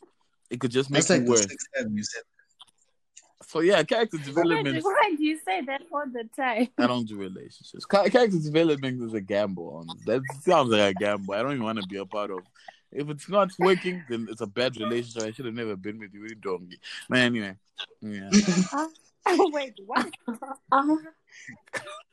it 0.50 0.59
could 0.59 0.73
just 0.73 0.90
make 0.90 1.02
that's 1.06 1.11
like 1.11 1.20
you 1.20 1.25
the 1.26 1.30
worse. 1.30 1.42
sixth 1.42 1.68
you 1.92 2.02
said. 2.02 2.23
So 3.47 3.61
yeah, 3.61 3.82
character 3.85 4.18
development. 4.25 4.76
do, 4.76 4.82
why 4.85 5.14
do 5.16 5.25
you 5.25 5.38
say 5.44 5.61
that 5.62 5.82
all 5.92 6.04
the 6.12 6.25
time? 6.37 6.68
I 6.78 6.87
don't 6.88 7.06
do 7.06 7.16
relationships. 7.16 7.85
Character 7.87 8.26
development 8.38 9.02
is 9.02 9.14
a 9.14 9.20
gamble. 9.20 9.68
On 9.76 9.87
that 10.06 10.23
sounds 10.42 10.70
like 10.70 10.97
a 10.97 10.99
gamble. 10.99 11.35
I 11.35 11.42
don't 11.42 11.52
even 11.52 11.64
want 11.64 11.80
to 11.80 11.87
be 11.87 11.97
a 11.97 12.04
part 12.06 12.30
of 12.32 12.40
If 12.92 13.09
it's 13.09 13.28
not 13.28 13.52
working, 13.59 14.02
then 14.09 14.26
it's 14.30 14.40
a 14.40 14.47
bad 14.47 14.76
relationship. 14.76 15.23
I 15.23 15.30
should 15.32 15.47
have 15.47 15.54
never 15.54 15.76
been 15.76 15.99
with 15.99 16.12
you. 16.12 16.23
You 16.23 16.35
donkey. 16.35 16.78
But 17.09 17.18
anyway, 17.18 17.56
yeah. 18.00 18.30
Wait, 19.26 19.75
what? 19.87 20.11
Uh-huh. 20.73 20.97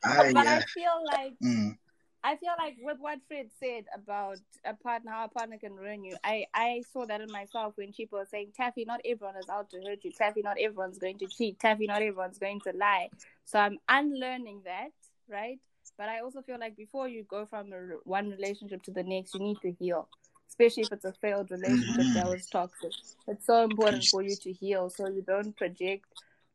I, 0.04 0.32
but 0.32 0.46
I 0.46 0.60
feel 0.60 1.04
like 1.04 1.34
Mm. 1.42 1.76
I 2.24 2.36
feel 2.36 2.52
like 2.58 2.76
with 2.80 2.98
what 2.98 3.20
Fred 3.28 3.48
said 3.60 3.84
about 3.94 4.38
a 4.64 4.74
partner, 4.74 5.12
how 5.12 5.24
a 5.24 5.28
partner 5.28 5.56
can 5.56 5.74
ruin 5.74 6.04
you. 6.04 6.16
I 6.24 6.46
I 6.52 6.82
saw 6.92 7.06
that 7.06 7.20
in 7.20 7.30
myself 7.30 7.74
when 7.76 7.92
people 7.92 8.18
were 8.18 8.26
saying, 8.26 8.52
"Taffy, 8.56 8.84
not 8.84 9.00
everyone 9.04 9.36
is 9.36 9.48
out 9.48 9.70
to 9.70 9.80
hurt 9.86 10.04
you. 10.04 10.12
Taffy, 10.12 10.42
not 10.42 10.58
everyone's 10.58 10.98
going 10.98 11.18
to 11.18 11.26
cheat. 11.26 11.58
Taffy, 11.60 11.86
not 11.86 12.02
everyone's 12.02 12.38
going 12.38 12.60
to 12.62 12.72
lie." 12.72 13.08
So 13.44 13.58
I'm 13.58 13.78
unlearning 13.88 14.62
that, 14.64 14.90
right? 15.28 15.58
But 15.96 16.08
I 16.08 16.20
also 16.20 16.42
feel 16.42 16.58
like 16.58 16.76
before 16.76 17.08
you 17.08 17.24
go 17.24 17.46
from 17.46 17.72
a, 17.72 17.78
one 18.04 18.30
relationship 18.30 18.82
to 18.84 18.90
the 18.90 19.02
next, 19.02 19.34
you 19.34 19.40
need 19.40 19.60
to 19.62 19.72
heal, 19.72 20.08
especially 20.48 20.82
if 20.84 20.92
it's 20.92 21.04
a 21.04 21.12
failed 21.12 21.50
relationship 21.50 21.96
mm-hmm. 21.96 22.14
that 22.14 22.26
was 22.26 22.46
toxic. 22.46 22.92
It's 23.26 23.46
so 23.46 23.64
important 23.64 24.04
for 24.04 24.22
you 24.22 24.34
to 24.36 24.52
heal 24.52 24.90
so 24.90 25.08
you 25.08 25.22
don't 25.22 25.56
project 25.56 26.06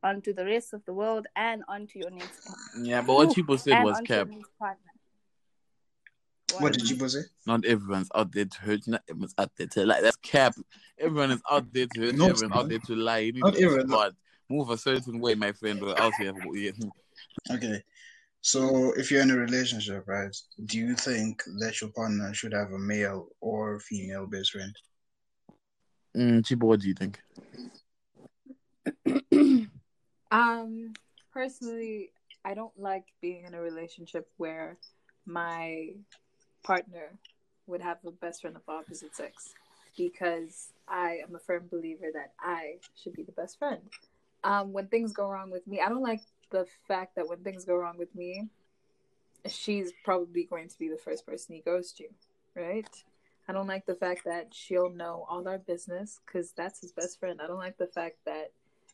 onto 0.01 0.33
the 0.33 0.45
rest 0.45 0.73
of 0.73 0.83
the 0.85 0.93
world 0.93 1.27
and 1.35 1.63
onto 1.67 1.99
your 1.99 2.11
next 2.11 2.45
partner. 2.45 2.83
Yeah, 2.83 3.01
but 3.01 3.15
what 3.15 3.35
people 3.35 3.57
said 3.57 3.83
was 3.83 3.97
onto 3.97 4.13
your 4.13 4.25
cap. 4.25 4.33
next. 4.33 4.49
What 6.59 6.73
did 6.73 6.89
you 6.89 7.09
say? 7.09 7.21
Not 7.47 7.65
everyone's 7.65 8.09
out 8.13 8.31
there 8.31 8.45
to 8.45 8.59
hurt 8.59 8.85
you. 8.85 8.91
Not 8.91 9.03
everyone's 9.09 9.33
out 9.37 9.51
there 9.57 9.67
to 9.67 9.85
lie. 9.85 10.01
That's 10.01 10.17
cap. 10.17 10.53
Everyone 10.99 11.31
is 11.31 11.41
out 11.49 11.71
there 11.73 11.87
to 11.95 12.01
hurt. 12.01 12.15
No, 12.15 12.27
Everyone's 12.27 12.57
out 12.57 12.69
there 12.69 12.79
to 12.79 12.95
lie. 12.95 13.17
You 13.19 13.33
need 13.33 13.43
Not 13.43 13.55
to 13.55 13.63
everyone. 13.63 13.87
smart. 13.87 14.13
Move 14.49 14.69
a 14.69 14.77
certain 14.77 15.19
way, 15.19 15.35
my 15.35 15.51
friend, 15.51 15.81
or 15.81 15.97
else 15.99 16.13
you 16.19 16.27
have. 16.27 16.35
Yeah. 16.53 16.71
Okay. 17.55 17.83
So 18.45 18.91
if 18.97 19.09
you're 19.09 19.21
in 19.21 19.31
a 19.31 19.37
relationship, 19.37 20.03
right, 20.05 20.35
do 20.65 20.77
you 20.77 20.95
think 20.95 21.41
that 21.59 21.79
your 21.79 21.89
partner 21.91 22.33
should 22.33 22.51
have 22.51 22.73
a 22.73 22.77
male 22.77 23.29
or 23.39 23.79
female 23.79 24.27
best 24.27 24.51
friend? 24.51 24.75
Mm, 26.15 26.41
Chibo, 26.41 26.63
what 26.63 26.81
do 26.81 26.89
you 26.89 26.93
think? 26.93 27.21
Um, 30.31 30.93
personally, 31.31 32.09
I 32.43 32.55
don't 32.55 32.73
like 32.75 33.05
being 33.21 33.45
in 33.45 33.53
a 33.53 33.61
relationship 33.61 34.27
where 34.37 34.77
my 35.27 35.89
partner 36.63 37.19
would 37.67 37.81
have 37.81 37.99
a 38.03 38.09
best 38.09 38.41
friend 38.41 38.55
of 38.55 38.63
the 38.65 38.71
opposite 38.71 39.15
sex 39.15 39.53
because 39.95 40.69
I 40.87 41.19
am 41.23 41.35
a 41.35 41.39
firm 41.39 41.67
believer 41.69 42.07
that 42.13 42.33
I 42.39 42.77
should 42.95 43.13
be 43.13 43.21
the 43.21 43.31
best 43.31 43.59
friend. 43.59 43.83
Um, 44.43 44.73
when 44.73 44.87
things 44.87 45.13
go 45.13 45.29
wrong 45.29 45.51
with 45.51 45.67
me, 45.67 45.79
I 45.79 45.87
don't 45.87 46.01
like 46.01 46.21
the 46.53 46.65
fact 46.87 47.15
that 47.17 47.27
when 47.27 47.39
things 47.39 47.65
go 47.65 47.75
wrong 47.75 47.97
with 47.97 48.13
me, 48.15 48.47
she's 49.47 49.91
probably 50.05 50.45
going 50.45 50.69
to 50.69 50.79
be 50.79 50.87
the 50.87 50.97
first 50.97 51.25
person 51.25 51.55
he 51.55 51.61
goes 51.61 51.91
to, 51.93 52.05
right? 52.55 52.87
I 53.47 53.51
don't 53.51 53.67
like 53.67 53.85
the 53.85 53.95
fact 53.95 54.21
that 54.23 54.53
she'll 54.53 54.89
know 54.89 55.25
all 55.29 55.45
our 55.49 55.57
business 55.57 56.21
because 56.25 56.53
that's 56.53 56.79
his 56.79 56.93
best 56.93 57.19
friend. 57.19 57.41
I 57.43 57.47
don't 57.47 57.57
like 57.57 57.77
the 57.77 57.87
fact 57.87 58.17
that 58.25 58.51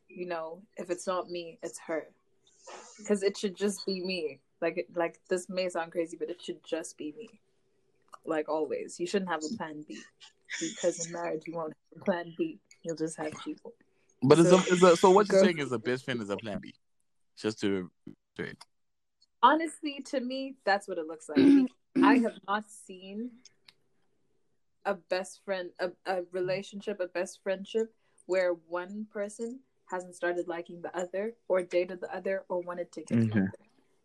you 0.10 0.26
know, 0.26 0.60
if 0.78 0.90
it's 0.90 1.06
not 1.06 1.30
me, 1.30 1.60
it's 1.62 1.78
her. 1.88 2.08
Because 2.98 3.22
it 3.22 3.38
should 3.38 3.56
just 3.56 3.86
be 3.86 4.04
me. 4.04 4.40
Like, 4.60 4.88
like 4.96 5.20
this 5.30 5.48
may 5.50 5.70
sound 5.70 5.92
crazy, 5.92 6.18
but 6.18 6.30
it 6.30 6.42
should 6.42 6.64
just 6.66 6.98
be 6.98 7.14
me. 7.18 7.30
Like 8.26 8.50
always, 8.50 9.00
you 9.00 9.06
shouldn't 9.06 9.30
have 9.30 9.44
a 9.44 9.56
plan 9.56 9.86
B. 9.88 10.00
Because 10.60 11.06
in 11.06 11.12
marriage, 11.14 11.44
you 11.46 11.54
won't 11.54 11.74
have 11.94 12.02
a 12.02 12.06
plan 12.06 12.34
B. 12.38 12.58
You'll 12.84 12.96
just 12.96 13.18
have 13.18 13.34
people. 13.46 13.74
But 14.24 14.40
So- 14.40 14.58
a, 14.58 14.62
it's 14.62 14.84
a, 14.84 14.98
so 14.98 15.12
what 15.12 15.32
you're 15.32 15.44
saying 15.44 15.60
is 15.60 15.72
a 15.72 15.80
best 15.80 16.06
friend 16.06 16.22
is 16.22 16.30
a 16.30 16.38
plan 16.38 16.60
B. 16.60 16.74
Just 17.40 17.62
to 17.62 17.90
straight. 18.34 18.58
Honestly, 19.42 20.02
to 20.08 20.20
me, 20.20 20.56
that's 20.66 20.88
what 20.88 20.98
it 20.98 21.08
looks 21.08 21.30
like. 21.30 21.40
I 22.04 22.16
have 22.16 22.36
not 22.48 22.66
seen 22.70 23.32
a 24.86 24.96
best 24.96 25.42
friend, 25.46 25.70
a, 25.80 25.92
a 26.06 26.24
relationship, 26.32 27.00
a 27.00 27.08
best 27.08 27.40
friendship 27.44 27.94
where 28.26 28.54
one 28.68 29.08
person 29.12 29.60
hasn't 29.86 30.16
started 30.16 30.48
liking 30.48 30.82
the 30.82 30.96
other 30.98 31.34
or 31.48 31.62
dated 31.64 32.02
the 32.02 32.14
other 32.16 32.44
or 32.50 32.62
wanted 32.62 32.92
to 32.92 33.02
get 33.02 33.18
the 33.18 33.24
Okay. 33.34 33.40
other. 33.40 33.58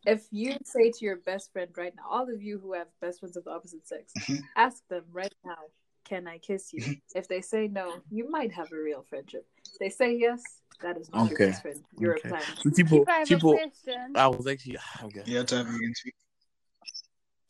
If 0.07 0.27
you 0.31 0.57
say 0.65 0.91
to 0.91 1.05
your 1.05 1.17
best 1.17 1.53
friend 1.53 1.71
right 1.77 1.95
now, 1.97 2.05
all 2.09 2.33
of 2.33 2.43
you 2.43 2.59
who 2.59 2.75
have 2.75 2.89
best 3.01 3.21
friends 3.21 3.37
of 3.37 3.45
the 3.45 3.51
opposite 3.51 3.87
sex, 3.87 4.13
Mhm. 4.15 4.41
ask 4.55 4.87
them 4.89 5.05
right 5.13 5.35
now, 5.45 5.59
can 6.05 6.27
I 6.29 6.39
kiss 6.39 6.73
you? 6.73 6.97
If 7.15 7.27
they 7.29 7.41
say 7.41 7.69
no, 7.69 8.03
you 8.11 8.29
might 8.31 8.53
have 8.53 8.71
a 8.73 8.77
real 8.77 9.03
friendship. 9.03 9.47
If 9.67 9.79
they 9.79 9.89
say 9.89 10.15
yes, 10.15 10.61
that 10.85 10.97
is 10.99 11.11
not 11.11 11.27
Okay. 11.27 11.45
your 11.45 11.51
best 11.51 11.63
friend. 11.63 11.85
You're 11.99 12.17
Okay. 12.17 12.29
a 12.29 12.33
plan. 12.33 12.43
So 12.63 12.71
Chibo, 12.71 13.05
Chibo, 13.05 13.09
I 13.09 13.19
have 13.19 13.31
a 13.31 13.35
Chibo, 13.35 13.59
question. 13.59 14.13
Was 14.15 14.47
actually 14.47 14.79
okay. 15.05 15.23
Yeah, 15.27 15.43
Taffy, 15.43 15.73
you 15.73 15.79
can 15.81 15.95
speak. 15.95 16.15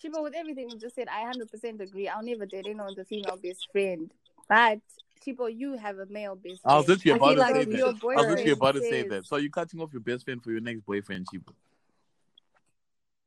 Chibo, 0.03 0.23
with 0.23 0.35
everything 0.35 0.71
you 0.71 0.79
just 0.79 0.95
said, 0.95 1.09
I 1.09 1.23
100% 1.25 1.81
agree. 1.81 2.09
I'll 2.09 2.23
never 2.23 2.47
date 2.47 2.67
anyone 2.67 2.87
with 2.89 2.99
a 2.99 3.05
female 3.05 3.37
best 3.37 3.67
friend. 3.73 4.11
But, 4.49 4.81
Chibo, 5.25 5.49
you 5.55 5.77
have 5.77 5.99
a 5.99 6.07
male 6.07 6.37
best 6.37 6.63
friend. 6.63 6.75
I 6.75 6.77
was 6.77 6.89
literally 6.89 7.13
I 7.13 7.17
about 7.17 7.29
feel 7.29 7.35
to 7.35 7.41
like 7.41 7.55
say 7.55 7.65
that. 7.65 7.83
I 7.83 7.87
was 7.87 7.95
literally 7.97 8.37
boyfriend 8.37 8.53
about 8.53 8.75
to 8.75 8.83
say 8.83 9.03
that. 9.09 9.27
So 9.27 9.37
you're 9.37 9.51
cutting 9.51 9.81
off 9.81 9.93
your 9.93 10.01
best 10.01 10.25
friend 10.25 10.43
for 10.43 10.51
your 10.51 10.61
next 10.61 10.81
boyfriend, 10.81 11.27
Chibo. 11.33 11.55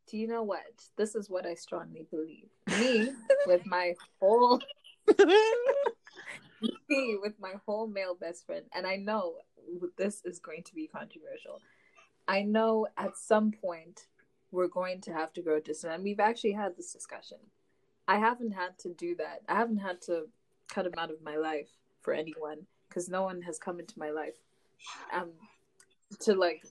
Do 0.10 0.18
you 0.18 0.28
know 0.28 0.44
what? 0.44 0.64
This 0.96 1.16
is 1.16 1.30
what 1.30 1.46
I 1.46 1.56
strongly 1.56 2.06
believe. 2.10 2.48
Me, 2.80 3.12
with 3.46 3.66
my 3.66 3.94
whole 4.22 4.62
me 6.90 7.18
with 7.22 7.34
my 7.40 7.54
whole 7.66 7.88
male 7.88 8.16
best 8.16 8.46
friend, 8.46 8.66
and 8.74 8.86
I 8.86 8.96
know 8.98 9.36
this 9.98 10.22
is 10.26 10.40
going 10.40 10.64
to 10.64 10.76
be 10.76 10.88
controversial. 10.88 11.60
I 12.28 12.42
know 12.44 12.88
at 12.98 13.18
some 13.18 13.52
point 13.52 14.08
we're 14.52 14.68
going 14.68 15.02
to 15.02 15.14
have 15.14 15.34
to 15.34 15.42
grow 15.42 15.60
distant, 15.60 15.94
and 15.94 16.04
we've 16.04 16.20
actually 16.20 16.54
had 16.54 16.76
this 16.76 16.92
discussion. 16.92 17.38
I 18.08 18.18
haven't 18.18 18.52
had 18.52 18.78
to 18.80 18.94
do 18.94 19.16
that. 19.16 19.42
I 19.48 19.56
haven't 19.56 19.78
had 19.78 20.02
to 20.04 20.28
cut 20.70 20.86
him 20.86 20.94
out 20.98 21.12
of 21.12 21.22
my 21.22 21.36
life 21.38 21.70
for 22.02 22.14
anyone 22.14 22.66
because 22.88 23.10
no 23.10 23.24
one 23.24 23.42
has 23.42 23.60
come 23.60 23.80
into 23.80 24.00
my 24.00 24.10
life 24.12 24.36
um 25.14 25.32
to 26.22 26.34
like 26.34 26.64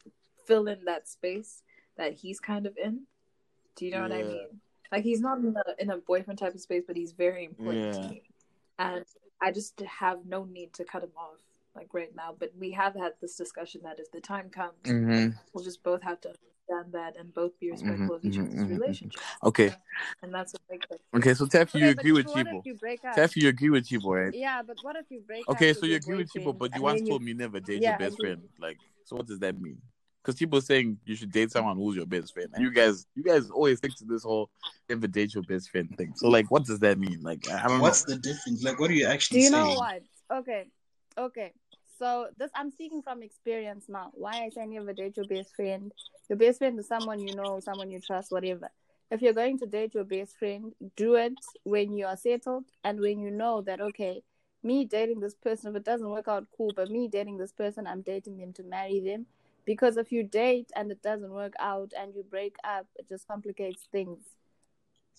fill 0.47 0.66
in 0.66 0.85
that 0.85 1.07
space 1.09 1.62
that 1.99 2.12
he's 2.14 2.40
kind 2.40 2.66
of 2.66 2.76
in. 2.83 3.02
Do 3.76 3.85
you 3.85 3.93
know 3.93 4.02
what 4.02 4.12
I 4.12 4.23
mean? 4.23 4.49
Like 4.90 5.02
he's 5.02 5.21
not 5.21 5.38
in 5.38 5.55
a 5.57 5.83
in 5.83 5.90
a 5.90 5.99
boyfriend 5.99 6.38
type 6.38 6.55
of 6.55 6.61
space, 6.61 6.85
but 6.87 6.97
he's 6.97 7.12
very 7.12 7.45
important 7.45 7.85
Yeah. 7.93 8.00
to 8.00 8.09
me, 8.09 8.23
and 8.78 9.05
I 9.40 9.52
just 9.52 9.81
have 9.81 10.21
no 10.26 10.45
need 10.45 10.73
to 10.75 10.85
cut 10.85 11.02
him 11.02 11.11
off 11.16 11.38
like 11.75 11.93
right 11.93 12.14
now. 12.14 12.35
But 12.38 12.52
we 12.59 12.71
have 12.73 12.95
had 12.95 13.12
this 13.21 13.37
discussion 13.37 13.83
that 13.85 13.99
if 13.99 14.11
the 14.11 14.21
time 14.21 14.49
comes, 14.50 14.75
Mm-hmm. 14.85 15.37
we'll 15.52 15.64
just 15.64 15.83
both 15.83 16.02
have 16.02 16.21
to 16.23 16.28
understand 16.28 16.93
that 16.93 17.16
and 17.19 17.33
both 17.35 17.59
be 17.61 17.71
respectful 17.71 18.14
of 18.16 18.25
each 18.25 18.37
mhm, 18.37 18.40
other's 18.49 18.55
mhm, 18.55 18.66
mhm. 18.71 18.81
relationship, 18.81 19.23
Okay. 19.45 19.73
and 20.23 20.33
that's 20.35 20.52
what 20.52 20.62
makes 20.71 20.87
it. 20.90 21.00
Okay. 21.14 21.35
So 21.35 21.47
Taffy, 21.47 21.78
you 21.78 21.85
Okay, 21.90 22.00
agree 22.00 22.12
with 22.12 22.26
Chibo, 22.26 22.62
if 23.16 23.37
you? 23.37 23.49
Agree 23.49 23.71
with 23.71 23.87
Chibo, 23.87 24.25
right? 24.25 24.35
Yeah, 24.35 24.62
but 24.62 24.76
what 24.83 24.97
if 24.97 25.07
you 25.11 25.21
break 25.26 25.49
Okay, 25.49 25.73
so 25.75 25.87
you 25.87 25.97
agree 25.97 26.16
with 26.16 26.33
Chibo, 26.33 26.57
but 26.57 26.75
you 26.75 26.83
once 26.83 27.02
told 27.02 27.23
me 27.23 27.33
never 27.35 27.61
date 27.61 27.83
Yeah, 27.83 27.90
your 27.90 27.99
best 27.99 28.21
friend. 28.21 28.43
Like, 28.59 28.78
so 29.05 29.16
what 29.16 29.26
does 29.26 29.38
that 29.40 29.61
mean? 29.61 29.78
Because 30.26 30.40
people 30.40 30.61
saying 30.61 30.99
you 31.04 31.14
should 31.14 31.30
date 31.30 31.52
someone 31.52 31.76
who's 31.76 31.95
your 31.95 32.04
best 32.04 32.35
friend, 32.35 32.49
and 32.52 32.61
you 32.61 32.73
guys, 32.73 33.06
you 33.14 33.23
guys 33.23 33.49
always 33.49 33.78
stick 33.78 33.95
to 33.99 34.04
this 34.04 34.25
whole 34.25 34.50
never 34.88 35.06
date 35.06 35.35
your 35.35 35.45
best 35.45 35.71
friend 35.71 35.88
thing. 35.97 36.14
So, 36.16 36.26
like, 36.26 36.50
what 36.50 36.64
does 36.64 36.80
that 36.80 36.99
mean? 36.99 37.21
Like, 37.23 37.49
I 37.49 37.68
don't 37.68 37.78
What's 37.80 38.09
know. 38.09 38.14
the 38.16 38.21
difference? 38.21 38.64
Like, 38.64 38.80
what 38.80 38.90
are 38.90 38.95
you 38.95 39.06
actually? 39.06 39.38
Do 39.38 39.45
actually 39.45 39.45
you 39.45 39.50
saying? 39.50 39.64
know 39.64 39.75
what? 39.75 40.02
Okay, 40.33 40.64
okay. 41.16 41.52
So 42.00 42.26
this 42.38 42.50
I'm 42.56 42.73
speaking 42.73 43.02
from 43.02 43.23
experience 43.23 43.85
now. 43.88 44.11
Why 44.14 44.42
I 44.42 44.49
say 44.49 44.66
never 44.66 44.92
date 44.92 45.16
your 45.16 45.26
best 45.26 45.54
friend. 45.54 45.92
Your 46.28 46.38
best 46.38 46.59
friend 46.59 46.76
is 46.80 46.88
someone 46.88 47.21
you 47.21 47.37
know, 47.37 47.61
someone 47.61 47.92
you 47.92 48.00
trust, 48.00 48.33
whatever. 48.33 48.68
If 49.12 49.23
you're 49.23 49.33
going 49.33 49.61
to 49.61 49.66
date 49.66 49.95
your 49.95 50.02
best 50.02 50.37
friend, 50.38 50.73
do 50.97 51.14
it 51.14 51.35
when 51.62 51.97
you 51.97 52.06
are 52.06 52.16
settled 52.16 52.64
and 52.83 52.99
when 52.99 53.21
you 53.21 53.30
know 53.30 53.61
that 53.62 53.80
okay, 53.80 54.25
me 54.64 54.87
dating 54.87 55.21
this 55.21 55.37
person, 55.37 55.71
if 55.71 55.76
it 55.76 55.85
doesn't 55.85 56.09
work 56.09 56.26
out, 56.26 56.47
cool. 56.56 56.73
But 56.75 56.90
me 56.90 57.06
dating 57.06 57.38
this 57.38 57.52
person, 57.52 57.87
I'm 57.87 58.02
dating 58.02 58.38
them 58.38 58.52
to 58.54 58.64
marry 58.64 58.99
them. 58.99 59.26
Because 59.66 59.99
if 59.99 60.12
you 60.12 60.23
date 60.23 60.70
and 60.76 60.90
it 60.90 61.02
doesn't 61.02 61.30
work 61.30 61.54
out 61.61 61.92
and 61.99 62.14
you 62.14 62.23
break 62.23 62.56
up, 62.64 62.87
it 62.96 63.08
just 63.08 63.28
complicates 63.28 63.88
things. 63.92 64.20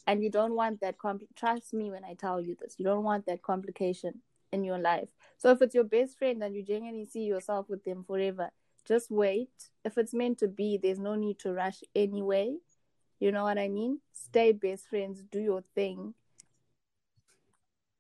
And 0.08 0.24
you 0.24 0.32
don't 0.32 0.56
want 0.56 0.80
that. 0.82 0.98
Compl- 0.98 1.28
Trust 1.36 1.74
me 1.74 1.92
when 1.92 2.06
I 2.06 2.14
tell 2.16 2.42
you 2.42 2.56
this. 2.60 2.76
You 2.78 2.86
don't 2.86 3.04
want 3.04 3.26
that 3.26 3.44
complication 3.44 4.22
in 4.54 4.64
your 4.64 4.80
life. 4.80 5.10
So 5.38 5.52
if 5.52 5.62
it's 5.62 5.76
your 5.76 5.84
best 5.84 6.18
friend 6.18 6.42
and 6.42 6.56
you 6.56 6.64
genuinely 6.64 7.06
see 7.06 7.24
yourself 7.26 7.70
with 7.70 7.84
them 7.84 8.06
forever, 8.06 8.50
just 8.88 9.12
wait. 9.12 9.52
If 9.84 9.98
it's 9.98 10.14
meant 10.14 10.38
to 10.40 10.48
be, 10.48 10.78
there's 10.82 11.00
no 11.00 11.16
need 11.16 11.40
to 11.40 11.52
rush 11.52 11.84
anyway. 11.94 12.56
You 13.20 13.32
know 13.34 13.44
what 13.44 13.58
I 13.58 13.68
mean? 13.68 14.00
Stay 14.14 14.54
best 14.54 14.88
friends, 14.88 15.24
do 15.30 15.40
your 15.40 15.64
thing. 15.76 16.14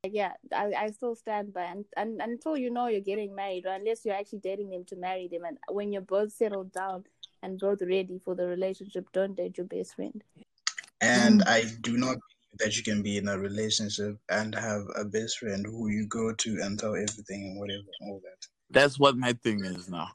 Yeah, 0.03 0.33
I, 0.53 0.73
I 0.77 0.91
still 0.91 1.15
stand 1.15 1.53
by 1.53 1.63
and, 1.63 1.85
and 1.95 2.21
until 2.21 2.55
you 2.55 2.69
know 2.69 2.87
you're 2.87 3.01
getting 3.01 3.35
married, 3.35 3.65
or 3.65 3.73
unless 3.73 4.05
you're 4.05 4.15
actually 4.15 4.39
dating 4.39 4.69
them 4.69 4.85
to 4.85 4.95
marry 4.95 5.27
them, 5.27 5.43
and 5.45 5.57
when 5.69 5.91
you're 5.91 6.01
both 6.01 6.31
settled 6.31 6.71
down 6.71 7.03
and 7.43 7.59
both 7.59 7.81
ready 7.81 8.19
for 8.23 8.35
the 8.35 8.45
relationship, 8.47 9.07
don't 9.11 9.35
date 9.35 9.57
your 9.57 9.67
best 9.67 9.95
friend. 9.95 10.23
And. 11.01 11.43
I 11.43 11.63
do 11.81 11.97
not 11.97 12.15
believe 12.15 12.59
that 12.59 12.77
you 12.77 12.83
can 12.83 13.01
be 13.01 13.17
in 13.17 13.27
a 13.27 13.37
relationship 13.37 14.17
and 14.29 14.53
have 14.55 14.83
a 14.95 15.05
best 15.05 15.39
friend 15.39 15.65
who 15.65 15.89
you 15.89 16.07
go 16.07 16.33
to 16.33 16.59
and 16.61 16.79
tell 16.79 16.95
everything 16.95 17.43
and 17.43 17.59
whatever, 17.59 17.83
all 18.01 18.21
that. 18.23 18.47
That's 18.69 18.99
what 18.99 19.17
my 19.17 19.33
thing 19.33 19.63
is 19.63 19.89
now. 19.89 20.09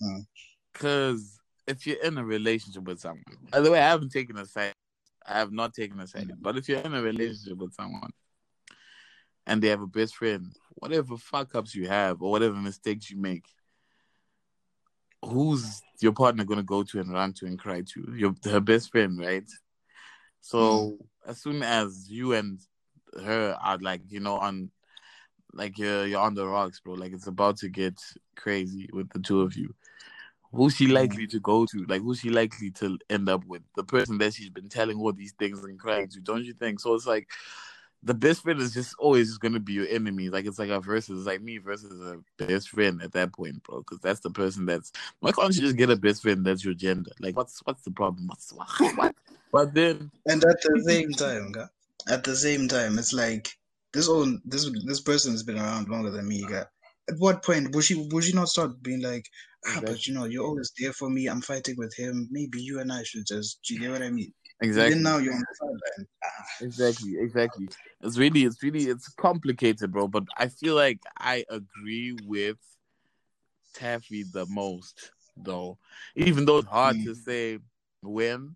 Hmm. 0.00 0.20
Because 0.72 1.38
if 1.66 1.86
you're 1.86 2.02
in 2.02 2.18
a 2.18 2.24
relationship 2.24 2.84
with 2.84 3.00
someone, 3.00 3.22
by 3.50 3.60
the 3.60 3.70
way, 3.70 3.78
I 3.78 3.88
haven't 3.88 4.12
taken 4.12 4.38
a 4.38 4.46
side. 4.46 4.72
I 5.26 5.38
have 5.38 5.52
not 5.52 5.74
taken 5.74 6.00
a 6.00 6.06
side. 6.06 6.32
But 6.40 6.56
if 6.56 6.68
you're 6.68 6.80
in 6.80 6.94
a 6.94 7.02
relationship 7.02 7.58
with 7.58 7.74
someone, 7.74 8.10
and 9.46 9.62
they 9.62 9.68
have 9.68 9.82
a 9.82 9.86
best 9.86 10.16
friend, 10.16 10.54
whatever 10.74 11.16
fuck 11.16 11.54
ups 11.54 11.74
you 11.74 11.88
have 11.88 12.22
or 12.22 12.30
whatever 12.30 12.54
mistakes 12.54 13.10
you 13.10 13.16
make, 13.16 13.44
who's 15.24 15.82
your 16.00 16.12
partner 16.12 16.44
gonna 16.44 16.62
go 16.62 16.82
to 16.82 17.00
and 17.00 17.12
run 17.12 17.32
to 17.34 17.46
and 17.46 17.58
cry 17.58 17.82
to? 17.94 18.14
Your 18.16 18.34
her 18.44 18.60
best 18.60 18.90
friend, 18.90 19.18
right? 19.18 19.48
So 20.40 20.58
mm. 20.90 20.96
as 21.26 21.40
soon 21.40 21.62
as 21.62 22.10
you 22.10 22.34
and 22.34 22.60
her 23.24 23.56
are 23.62 23.78
like, 23.78 24.02
you 24.08 24.20
know, 24.20 24.38
on 24.38 24.70
like 25.52 25.78
you're 25.78 26.06
you're 26.06 26.20
on 26.20 26.34
the 26.34 26.46
rocks, 26.46 26.80
bro. 26.80 26.94
Like 26.94 27.12
it's 27.12 27.26
about 27.26 27.58
to 27.58 27.68
get 27.68 28.00
crazy 28.36 28.88
with 28.92 29.10
the 29.10 29.20
two 29.20 29.42
of 29.42 29.56
you. 29.56 29.74
Who's 30.52 30.76
she 30.76 30.86
likely 30.86 31.26
to 31.28 31.40
go 31.40 31.64
to? 31.64 31.84
Like 31.88 32.02
who's 32.02 32.20
she 32.20 32.30
likely 32.30 32.70
to 32.72 32.98
end 33.08 33.28
up 33.28 33.44
with? 33.46 33.62
The 33.76 33.84
person 33.84 34.18
that 34.18 34.34
she's 34.34 34.50
been 34.50 34.68
telling 34.68 34.98
all 34.98 35.12
these 35.12 35.32
things 35.32 35.64
and 35.64 35.78
crying 35.78 36.08
to, 36.08 36.20
don't 36.20 36.44
you 36.44 36.52
think? 36.52 36.80
So 36.80 36.94
it's 36.94 37.06
like 37.06 37.28
the 38.04 38.14
best 38.14 38.42
friend 38.42 38.60
is 38.60 38.74
just 38.74 38.94
always 38.98 39.28
just 39.28 39.40
gonna 39.40 39.60
be 39.60 39.74
your 39.74 39.86
enemy. 39.88 40.28
Like 40.28 40.46
it's 40.46 40.58
like 40.58 40.70
a 40.70 40.80
versus, 40.80 41.20
it's 41.20 41.26
like 41.26 41.42
me 41.42 41.58
versus 41.58 42.00
a 42.00 42.18
best 42.44 42.68
friend 42.68 43.00
at 43.02 43.12
that 43.12 43.32
point, 43.32 43.62
bro. 43.62 43.78
Because 43.78 44.00
that's 44.00 44.20
the 44.20 44.30
person 44.30 44.66
that's. 44.66 44.92
Why 45.20 45.32
can't 45.32 45.54
you 45.54 45.62
just 45.62 45.76
get 45.76 45.90
a 45.90 45.96
best 45.96 46.22
friend 46.22 46.44
that's 46.44 46.64
your 46.64 46.74
gender? 46.74 47.12
Like 47.20 47.36
what's 47.36 47.60
what's 47.64 47.82
the 47.82 47.90
problem? 47.90 48.26
What's 48.26 48.52
what? 48.52 49.14
But 49.52 49.74
then, 49.74 50.10
and 50.24 50.42
at 50.42 50.62
the 50.62 50.82
same 50.86 51.12
time, 51.12 51.52
at 52.08 52.24
the 52.24 52.34
same 52.34 52.68
time, 52.68 52.98
it's 52.98 53.12
like 53.12 53.54
this 53.92 54.08
old 54.08 54.40
this 54.46 54.70
this 54.86 55.02
person 55.02 55.32
has 55.32 55.42
been 55.42 55.58
around 55.58 55.88
longer 55.88 56.10
than 56.10 56.26
me. 56.26 56.42
Guy. 56.48 56.64
At 57.10 57.18
what 57.18 57.44
point 57.44 57.74
would 57.74 57.84
she 57.84 58.08
would 58.10 58.24
she 58.24 58.32
not 58.32 58.48
start 58.48 58.82
being 58.82 59.02
like, 59.02 59.28
ah, 59.66 59.68
exactly. 59.68 59.92
but 59.92 60.06
you 60.06 60.14
know, 60.14 60.24
you're 60.24 60.46
always 60.46 60.72
there 60.78 60.94
for 60.94 61.10
me. 61.10 61.26
I'm 61.26 61.42
fighting 61.42 61.76
with 61.76 61.94
him. 61.94 62.28
Maybe 62.30 62.62
you 62.62 62.80
and 62.80 62.90
I 62.90 63.02
should 63.02 63.26
just. 63.26 63.60
Do 63.62 63.74
you 63.74 63.80
get 63.80 63.90
what 63.90 64.00
I 64.00 64.08
mean? 64.08 64.32
Exactly. 64.62 64.94
Then 64.94 65.02
now 65.02 65.18
you're 65.18 65.34
on 65.34 65.40
the 65.40 65.54
sideline. 65.54 66.08
Ah. 66.24 66.28
Exactly, 66.60 67.18
exactly. 67.18 67.68
It's 68.00 68.16
really, 68.16 68.44
it's 68.44 68.62
really, 68.62 68.84
it's 68.84 69.08
complicated, 69.08 69.92
bro. 69.92 70.06
But 70.08 70.24
I 70.36 70.46
feel 70.48 70.74
like 70.74 71.00
I 71.18 71.44
agree 71.50 72.16
with 72.26 72.58
Taffy 73.74 74.24
the 74.32 74.46
most, 74.46 75.10
though. 75.36 75.78
Even 76.14 76.44
though 76.44 76.58
it's 76.58 76.68
hard 76.68 76.96
mm. 76.96 77.04
to 77.06 77.14
say 77.14 77.58
when 78.02 78.54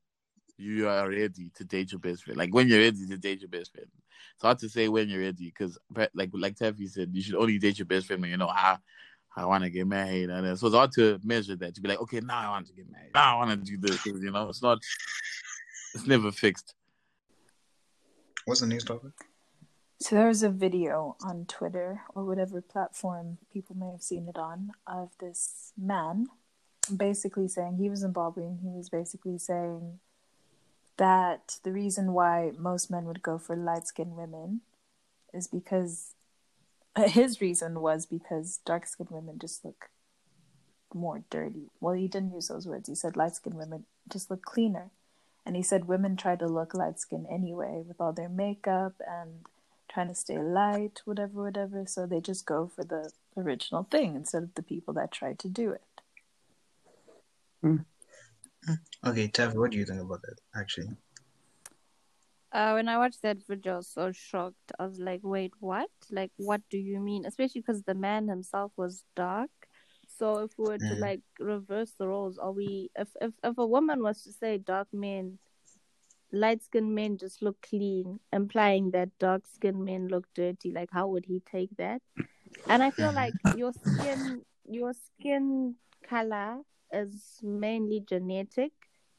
you 0.56 0.88
are 0.88 1.08
ready 1.08 1.50
to 1.56 1.64
date 1.64 1.92
your 1.92 1.98
best 1.98 2.24
friend. 2.24 2.38
Like 2.38 2.54
when 2.54 2.68
you're 2.68 2.78
ready 2.78 3.06
to 3.08 3.16
date 3.18 3.40
your 3.40 3.50
best 3.50 3.72
friend. 3.72 3.88
It's 4.34 4.42
hard 4.42 4.58
to 4.60 4.68
say 4.68 4.88
when 4.88 5.08
you're 5.08 5.22
ready 5.22 5.46
because, 5.46 5.78
like, 6.14 6.30
like 6.32 6.56
Taffy 6.56 6.86
said, 6.86 7.10
you 7.12 7.22
should 7.22 7.34
only 7.34 7.58
date 7.58 7.78
your 7.78 7.86
best 7.86 8.06
friend 8.06 8.22
when 8.22 8.30
you 8.30 8.36
know 8.36 8.48
how. 8.48 8.78
I 9.38 9.44
want 9.44 9.64
to 9.64 9.70
get 9.70 9.86
married, 9.86 10.30
and 10.30 10.58
so 10.58 10.68
it's 10.68 10.74
hard 10.74 10.92
to 10.92 11.20
measure 11.22 11.56
that. 11.56 11.74
To 11.74 11.82
be 11.82 11.88
like, 11.88 12.00
okay, 12.00 12.20
now 12.20 12.38
I 12.38 12.48
want 12.52 12.68
to 12.68 12.72
get 12.72 12.90
married. 12.90 13.10
Now 13.14 13.34
I 13.36 13.44
want 13.44 13.66
to 13.66 13.76
do 13.76 13.86
this. 13.86 14.02
You 14.06 14.30
know, 14.30 14.48
it's 14.48 14.62
not 14.62 14.78
it's 15.96 16.06
never 16.06 16.30
fixed. 16.30 16.74
What's 18.44 18.60
the 18.60 18.66
news 18.66 18.84
topic? 18.84 19.12
So 19.98 20.14
there 20.14 20.28
was 20.28 20.42
a 20.42 20.50
video 20.50 21.16
on 21.24 21.46
Twitter 21.46 22.02
or 22.14 22.24
whatever 22.26 22.60
platform 22.60 23.38
people 23.50 23.74
may 23.74 23.90
have 23.92 24.02
seen 24.02 24.28
it 24.28 24.36
on 24.36 24.72
of 24.86 25.12
this 25.20 25.72
man 25.76 26.26
basically 26.94 27.48
saying 27.48 27.78
he 27.78 27.88
was 27.88 28.04
Zimbabwean. 28.04 28.60
He 28.60 28.68
was 28.68 28.90
basically 28.90 29.38
saying 29.38 29.98
that 30.98 31.58
the 31.64 31.72
reason 31.72 32.12
why 32.12 32.52
most 32.58 32.90
men 32.90 33.06
would 33.06 33.22
go 33.22 33.38
for 33.38 33.56
light 33.56 33.86
skinned 33.86 34.16
women 34.16 34.60
is 35.32 35.46
because 35.46 36.14
his 37.06 37.40
reason 37.40 37.80
was 37.80 38.04
because 38.04 38.60
dark 38.66 38.86
skinned 38.86 39.10
women 39.10 39.38
just 39.38 39.64
look 39.64 39.88
more 40.94 41.24
dirty. 41.30 41.70
Well, 41.80 41.94
he 41.94 42.06
didn't 42.06 42.34
use 42.34 42.48
those 42.48 42.68
words. 42.68 42.86
He 42.86 42.94
said 42.94 43.16
light 43.16 43.34
skinned 43.36 43.56
women 43.56 43.86
just 44.12 44.30
look 44.30 44.42
cleaner. 44.42 44.90
And 45.46 45.54
he 45.54 45.62
said 45.62 45.86
women 45.86 46.16
try 46.16 46.34
to 46.34 46.46
look 46.48 46.74
light 46.74 46.98
skinned 46.98 47.28
anyway 47.30 47.84
with 47.86 48.00
all 48.00 48.12
their 48.12 48.28
makeup 48.28 48.94
and 49.06 49.46
trying 49.88 50.08
to 50.08 50.14
stay 50.14 50.38
light, 50.38 51.00
whatever, 51.04 51.44
whatever. 51.44 51.84
So 51.86 52.04
they 52.04 52.20
just 52.20 52.44
go 52.44 52.66
for 52.74 52.82
the 52.82 53.12
original 53.36 53.84
thing 53.88 54.16
instead 54.16 54.42
of 54.42 54.54
the 54.56 54.62
people 54.62 54.92
that 54.94 55.12
try 55.12 55.34
to 55.34 55.48
do 55.48 55.70
it. 55.70 56.02
Mm. 57.64 57.84
Okay, 59.06 59.28
Tav, 59.28 59.54
what 59.54 59.70
do 59.70 59.78
you 59.78 59.84
think 59.84 60.00
about 60.00 60.22
that, 60.22 60.40
actually? 60.58 60.88
Uh, 62.52 62.72
when 62.72 62.88
I 62.88 62.98
watched 62.98 63.22
that 63.22 63.46
video, 63.46 63.74
I 63.74 63.76
was 63.76 63.88
so 63.88 64.12
shocked. 64.12 64.72
I 64.78 64.86
was 64.86 64.98
like, 64.98 65.20
wait, 65.22 65.52
what? 65.60 65.90
Like, 66.10 66.32
what 66.36 66.62
do 66.70 66.78
you 66.78 66.98
mean? 66.98 67.24
Especially 67.24 67.60
because 67.60 67.82
the 67.82 67.94
man 67.94 68.28
himself 68.28 68.72
was 68.76 69.04
dark. 69.14 69.50
So 70.18 70.38
if 70.38 70.52
we 70.56 70.64
were 70.64 70.78
to 70.78 70.84
mm. 70.84 71.00
like 71.00 71.20
reverse 71.38 71.92
the 71.98 72.08
roles, 72.08 72.38
are 72.38 72.52
we 72.52 72.90
if 72.96 73.08
if 73.20 73.32
if 73.44 73.58
a 73.58 73.66
woman 73.66 74.02
was 74.02 74.22
to 74.22 74.32
say 74.32 74.58
dark 74.58 74.88
men, 74.92 75.38
light 76.32 76.62
skinned 76.62 76.94
men 76.94 77.18
just 77.18 77.42
look 77.42 77.60
clean, 77.62 78.20
implying 78.32 78.90
that 78.92 79.10
dark 79.18 79.46
skinned 79.46 79.84
men 79.84 80.08
look 80.08 80.26
dirty, 80.34 80.72
like 80.72 80.90
how 80.92 81.08
would 81.08 81.26
he 81.26 81.40
take 81.40 81.70
that? 81.76 82.00
And 82.68 82.82
I 82.82 82.90
feel 82.90 83.12
like 83.12 83.34
your 83.56 83.72
skin 83.72 84.42
your 84.68 84.92
skin 84.92 85.74
color 86.08 86.58
is 86.92 87.38
mainly 87.42 88.00
genetic 88.00 88.72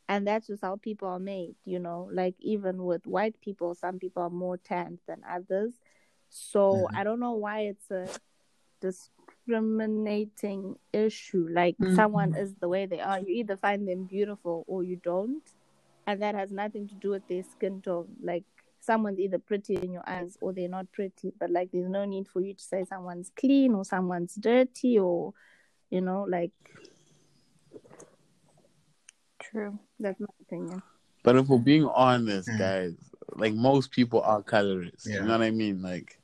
and 0.09 0.25
that's 0.25 0.47
just 0.47 0.61
how 0.61 0.77
people 0.77 1.07
are 1.09 1.19
made, 1.19 1.55
you 1.65 1.79
know. 1.79 2.09
Like 2.11 2.35
even 2.39 2.83
with 2.83 3.05
white 3.05 3.39
people, 3.41 3.75
some 3.75 3.99
people 3.99 4.23
are 4.23 4.29
more 4.29 4.57
tanned 4.57 4.99
than 5.07 5.21
others. 5.29 5.73
So 6.29 6.71
mm-hmm. 6.73 6.97
I 6.97 7.03
don't 7.03 7.19
know 7.19 7.33
why 7.33 7.61
it's 7.61 7.91
a 7.91 8.07
discriminating 9.47 10.75
issue. 10.93 11.47
Like 11.51 11.77
mm-hmm. 11.77 11.95
someone 11.95 12.35
is 12.35 12.53
the 12.59 12.67
way 12.67 12.85
they 12.85 12.99
are. 12.99 13.19
You 13.19 13.27
either 13.27 13.57
find 13.57 13.87
them 13.87 14.05
beautiful 14.05 14.65
or 14.67 14.83
you 14.83 14.97
don't. 14.97 15.43
And 16.05 16.21
that 16.21 16.35
has 16.35 16.51
nothing 16.51 16.87
to 16.87 16.95
do 16.95 17.11
with 17.11 17.27
their 17.27 17.43
skin 17.43 17.81
tone. 17.81 18.07
Like 18.21 18.43
someone's 18.79 19.19
either 19.19 19.39
pretty 19.39 19.75
in 19.75 19.91
your 19.91 20.07
eyes 20.07 20.37
or 20.41 20.53
they're 20.53 20.69
not 20.69 20.91
pretty. 20.91 21.33
But 21.39 21.51
like 21.51 21.69
there's 21.71 21.89
no 21.89 22.05
need 22.05 22.27
for 22.27 22.41
you 22.41 22.53
to 22.53 22.63
say 22.63 22.85
someone's 22.85 23.31
clean 23.35 23.73
or 23.73 23.83
someone's 23.83 24.35
dirty 24.35 24.99
or 24.99 25.33
you 25.89 26.01
know, 26.01 26.25
like 26.29 26.51
True. 29.39 29.79
That's 29.99 30.19
my 30.19 30.27
opinion. 30.41 30.81
But 31.23 31.37
if 31.37 31.47
we're 31.47 31.57
being 31.57 31.85
honest, 31.85 32.49
mm. 32.49 32.57
guys, 32.57 32.95
like 33.35 33.53
most 33.53 33.91
people 33.91 34.21
are 34.21 34.41
colorist. 34.41 35.07
Yeah. 35.07 35.15
You 35.15 35.21
know 35.23 35.31
what 35.37 35.41
I 35.41 35.51
mean? 35.51 35.81
Like 35.81 36.16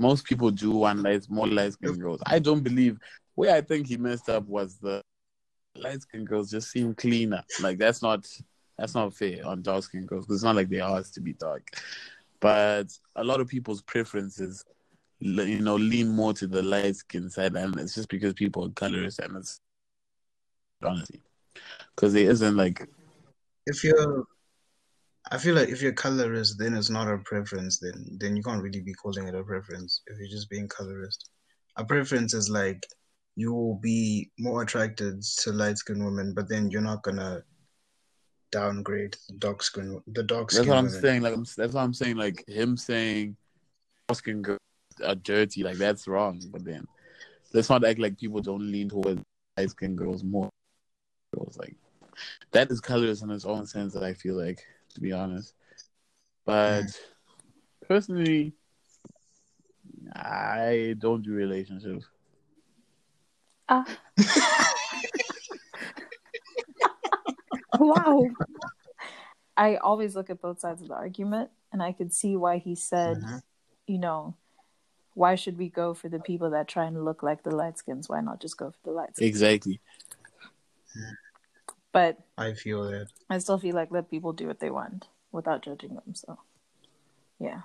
most 0.00 0.24
people 0.24 0.50
do 0.50 0.70
want 0.70 1.02
light, 1.02 1.26
more 1.28 1.46
light 1.46 1.74
skinned 1.74 2.00
girls. 2.00 2.22
I 2.26 2.38
don't 2.38 2.62
believe. 2.62 2.98
Where 3.34 3.54
I 3.54 3.60
think 3.60 3.86
he 3.86 3.96
messed 3.96 4.28
up 4.28 4.46
was 4.46 4.76
the 4.78 5.02
light 5.76 6.00
skinned 6.02 6.26
girls 6.26 6.50
just 6.50 6.70
seem 6.70 6.94
cleaner. 6.94 7.44
Like 7.60 7.78
that's 7.78 8.02
not 8.02 8.26
that's 8.78 8.94
not 8.94 9.14
fair 9.14 9.46
on 9.46 9.62
dark 9.62 9.84
skinned 9.84 10.08
girls. 10.08 10.24
Because 10.24 10.36
it's 10.36 10.44
not 10.44 10.56
like 10.56 10.70
they're 10.70 10.84
ours 10.84 11.10
to 11.12 11.20
be 11.20 11.34
dark, 11.34 11.62
but 12.40 12.86
a 13.16 13.22
lot 13.22 13.40
of 13.40 13.48
people's 13.48 13.82
preferences, 13.82 14.64
you 15.20 15.60
know, 15.60 15.76
lean 15.76 16.08
more 16.08 16.32
to 16.32 16.46
the 16.46 16.62
light 16.62 16.96
skin 16.96 17.28
side, 17.28 17.54
and 17.54 17.78
it's 17.78 17.94
just 17.94 18.08
because 18.08 18.32
people 18.32 18.64
are 18.64 18.70
colorist, 18.70 19.18
and 19.18 19.36
it's 19.36 19.60
honestly 20.82 21.20
because 21.94 22.14
it 22.14 22.26
isn't 22.26 22.56
like 22.56 22.88
if 23.66 23.84
you're 23.84 24.24
I 25.30 25.38
feel 25.38 25.54
like 25.54 25.68
if 25.68 25.82
you're 25.82 25.92
colorist, 25.92 26.58
then 26.58 26.74
it's 26.74 26.90
not 26.90 27.08
a 27.08 27.18
preference. 27.18 27.78
Then 27.78 28.16
then 28.18 28.36
you 28.36 28.42
can't 28.42 28.62
really 28.62 28.80
be 28.80 28.94
calling 28.94 29.28
it 29.28 29.34
a 29.34 29.44
preference 29.44 30.02
if 30.06 30.18
you're 30.18 30.28
just 30.28 30.48
being 30.48 30.68
colorist. 30.68 31.30
A 31.76 31.84
preference 31.84 32.34
is 32.34 32.48
like 32.48 32.82
you 33.36 33.52
will 33.52 33.76
be 33.76 34.30
more 34.38 34.62
attracted 34.62 35.22
to 35.22 35.52
light 35.52 35.78
skinned 35.78 36.04
women, 36.04 36.32
but 36.34 36.48
then 36.48 36.70
you're 36.70 36.80
not 36.80 37.02
gonna 37.02 37.42
downgrade 38.50 39.16
the 39.28 39.36
dark 39.36 39.62
skin 39.62 40.00
the 40.08 40.22
dark 40.22 40.50
skin. 40.50 40.62
That's 40.62 40.68
what 40.68 40.78
I'm 40.78 40.86
women. 40.86 41.00
saying. 41.00 41.22
Like 41.22 41.34
that's 41.56 41.74
what 41.74 41.82
I'm 41.82 41.94
saying. 41.94 42.16
Like 42.16 42.46
him 42.48 42.76
saying 42.76 43.36
dark 44.08 44.18
skin 44.18 44.42
girls 44.42 44.58
are 45.04 45.14
dirty. 45.14 45.62
Like 45.62 45.76
that's 45.76 46.08
wrong. 46.08 46.42
But 46.50 46.64
then 46.64 46.86
let's 47.52 47.68
not 47.68 47.84
act 47.84 48.00
like 48.00 48.18
people 48.18 48.40
don't 48.40 48.70
lean 48.70 48.88
towards 48.88 49.22
light 49.56 49.70
skinned 49.70 49.98
girls 49.98 50.24
more. 50.24 50.48
Girls 51.36 51.56
like 51.58 51.76
that 52.52 52.70
is 52.70 52.80
colorist 52.80 53.22
in 53.22 53.30
its 53.30 53.44
own 53.44 53.66
sense 53.66 53.92
that 53.92 54.02
I 54.02 54.14
feel 54.14 54.34
like 54.34 54.64
to 54.94 55.00
be 55.00 55.12
honest. 55.12 55.54
But 56.44 56.84
mm. 56.84 56.98
personally, 57.86 58.54
I 60.14 60.94
don't 60.98 61.22
do 61.22 61.32
relationships. 61.32 62.06
Ah. 63.68 63.86
wow. 67.78 68.24
I 69.56 69.76
always 69.76 70.16
look 70.16 70.30
at 70.30 70.40
both 70.40 70.60
sides 70.60 70.82
of 70.82 70.88
the 70.88 70.94
argument, 70.94 71.50
and 71.72 71.82
I 71.82 71.92
could 71.92 72.12
see 72.12 72.36
why 72.36 72.58
he 72.58 72.74
said, 72.74 73.18
mm-hmm. 73.18 73.36
you 73.86 73.98
know, 73.98 74.34
why 75.14 75.34
should 75.34 75.58
we 75.58 75.68
go 75.68 75.92
for 75.94 76.08
the 76.08 76.18
people 76.18 76.50
that 76.50 76.68
try 76.68 76.86
and 76.86 77.04
look 77.04 77.22
like 77.22 77.42
the 77.42 77.54
light 77.54 77.78
skins? 77.78 78.08
Why 78.08 78.20
not 78.20 78.40
just 78.40 78.56
go 78.56 78.70
for 78.70 78.78
the 78.84 78.92
light 78.92 79.16
skins? 79.16 79.28
Exactly. 79.28 79.80
But 81.92 82.18
I 82.38 82.54
feel 82.54 82.84
that. 82.84 83.08
I 83.28 83.38
still 83.38 83.58
feel 83.58 83.74
like 83.74 83.90
let 83.90 84.10
people 84.10 84.32
do 84.32 84.46
what 84.46 84.60
they 84.60 84.70
want 84.70 85.08
without 85.32 85.62
judging 85.62 85.94
them. 85.94 86.14
So, 86.14 86.38
yeah. 87.38 87.62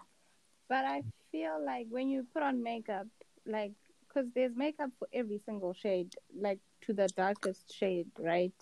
But 0.68 0.86
I 0.86 1.04
feel 1.32 1.64
like 1.64 1.88
when 1.90 2.10
you 2.10 2.26
put 2.34 2.42
on 2.42 2.64
makeup, 2.64 3.08
like, 3.46 3.74
because 4.08 4.32
there's 4.34 4.56
makeup 4.56 4.90
for 4.98 5.08
every 5.14 5.42
single 5.46 5.74
shade, 5.74 6.16
like 6.36 6.60
to 6.82 6.94
the 6.94 7.08
darkest 7.16 7.74
shade, 7.74 8.08
right? 8.18 8.54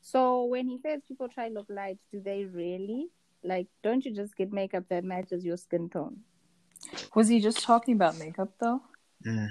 So 0.00 0.44
when 0.44 0.66
he 0.66 0.78
says 0.78 1.00
people 1.06 1.28
try 1.28 1.48
to 1.48 1.54
look 1.54 1.66
light, 1.68 1.98
do 2.10 2.20
they 2.20 2.44
really? 2.44 3.08
Like, 3.44 3.66
don't 3.82 4.04
you 4.04 4.14
just 4.14 4.36
get 4.36 4.52
makeup 4.52 4.84
that 4.88 5.04
matches 5.04 5.44
your 5.44 5.56
skin 5.56 5.88
tone? 5.88 6.18
Was 7.14 7.28
he 7.28 7.40
just 7.40 7.62
talking 7.62 7.94
about 7.94 8.18
makeup 8.18 8.52
though? 8.58 8.82
Mm. 9.26 9.48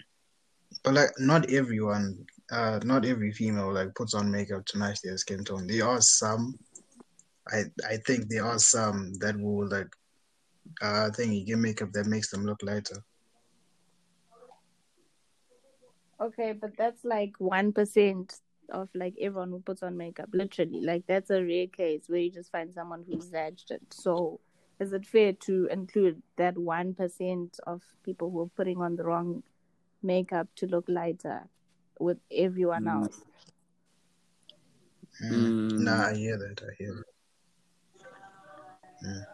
But 0.83 0.93
like, 0.93 1.09
not 1.19 1.49
everyone, 1.51 2.25
uh, 2.51 2.79
not 2.83 3.05
every 3.05 3.31
female 3.31 3.73
like 3.73 3.95
puts 3.95 4.13
on 4.13 4.29
makeup 4.29 4.65
to 4.65 4.77
match 4.77 5.01
their 5.01 5.17
skin 5.17 5.43
tone. 5.43 5.67
There 5.67 5.85
are 5.85 6.01
some. 6.01 6.53
I 7.47 7.63
I 7.89 7.97
think 8.05 8.27
there 8.27 8.45
are 8.45 8.59
some 8.59 9.13
that 9.19 9.39
will 9.39 9.67
like, 9.69 9.87
uh, 10.81 11.09
think 11.11 11.33
you 11.33 11.45
get 11.45 11.57
makeup 11.57 11.91
that 11.93 12.05
makes 12.05 12.29
them 12.29 12.45
look 12.45 12.59
lighter. 12.61 13.03
Okay, 16.19 16.51
but 16.51 16.77
that's 16.77 17.03
like 17.03 17.33
one 17.39 17.73
percent 17.73 18.35
of 18.69 18.89
like 18.93 19.15
everyone 19.19 19.49
who 19.49 19.59
puts 19.59 19.81
on 19.81 19.97
makeup. 19.97 20.29
Literally, 20.33 20.81
like 20.81 21.05
that's 21.07 21.29
a 21.29 21.43
rare 21.43 21.67
case 21.67 22.03
where 22.07 22.19
you 22.19 22.31
just 22.31 22.51
find 22.51 22.73
someone 22.73 23.03
who's 23.09 23.29
zaged 23.29 23.71
it. 23.71 23.81
So, 23.91 24.39
is 24.79 24.93
it 24.93 25.05
fair 25.05 25.33
to 25.33 25.67
include 25.71 26.21
that 26.37 26.57
one 26.57 26.93
percent 26.93 27.59
of 27.65 27.81
people 28.03 28.29
who 28.29 28.41
are 28.41 28.51
putting 28.55 28.77
on 28.77 28.97
the 28.97 29.03
wrong 29.03 29.43
makeup 30.03 30.47
to 30.57 30.67
look 30.67 30.85
lighter 30.87 31.47
with 32.01 32.19
everyone 32.31 32.85
Mm. 32.85 33.03
else? 33.03 33.21
Mm. 35.23 35.31
Mm. 35.31 35.79
Nah, 35.81 36.07
I 36.07 36.13
hear 36.15 36.37
that. 36.37 36.61
I 36.63 36.73
hear 36.77 36.93
that. 36.95 37.05
Mm. 39.05 39.25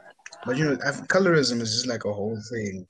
But 0.46 0.58
you 0.58 0.66
know, 0.66 0.78
I- 0.86 0.92
colorism 1.08 1.62
is 1.62 1.72
just 1.74 1.88
like 1.88 2.06
a 2.06 2.14
whole 2.14 2.40
thing. 2.52 2.88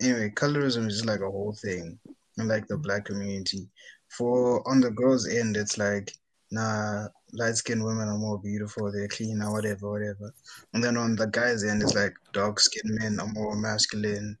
Anyway, 0.00 0.30
colorism 0.30 0.86
is 0.88 0.94
just 0.94 1.06
like 1.06 1.20
a 1.20 1.30
whole 1.30 1.54
thing 1.54 1.98
in 2.38 2.48
like 2.48 2.66
the 2.66 2.76
black 2.76 3.06
community. 3.06 3.68
For 4.08 4.66
on 4.68 4.80
the 4.80 4.90
girls' 4.90 5.26
end, 5.26 5.56
it's 5.56 5.78
like, 5.78 6.12
nah, 6.50 7.08
light 7.32 7.56
skinned 7.56 7.82
women 7.82 8.08
are 8.08 8.18
more 8.18 8.38
beautiful, 8.38 8.92
they're 8.92 9.08
cleaner, 9.08 9.50
whatever, 9.50 9.90
whatever. 9.90 10.32
And 10.74 10.84
then 10.84 10.96
on 10.96 11.16
the 11.16 11.26
guys' 11.26 11.64
end, 11.64 11.82
it's 11.82 11.94
like 11.94 12.14
dark 12.32 12.60
skinned 12.60 12.98
men 13.00 13.18
are 13.20 13.32
more 13.32 13.56
masculine, 13.56 14.38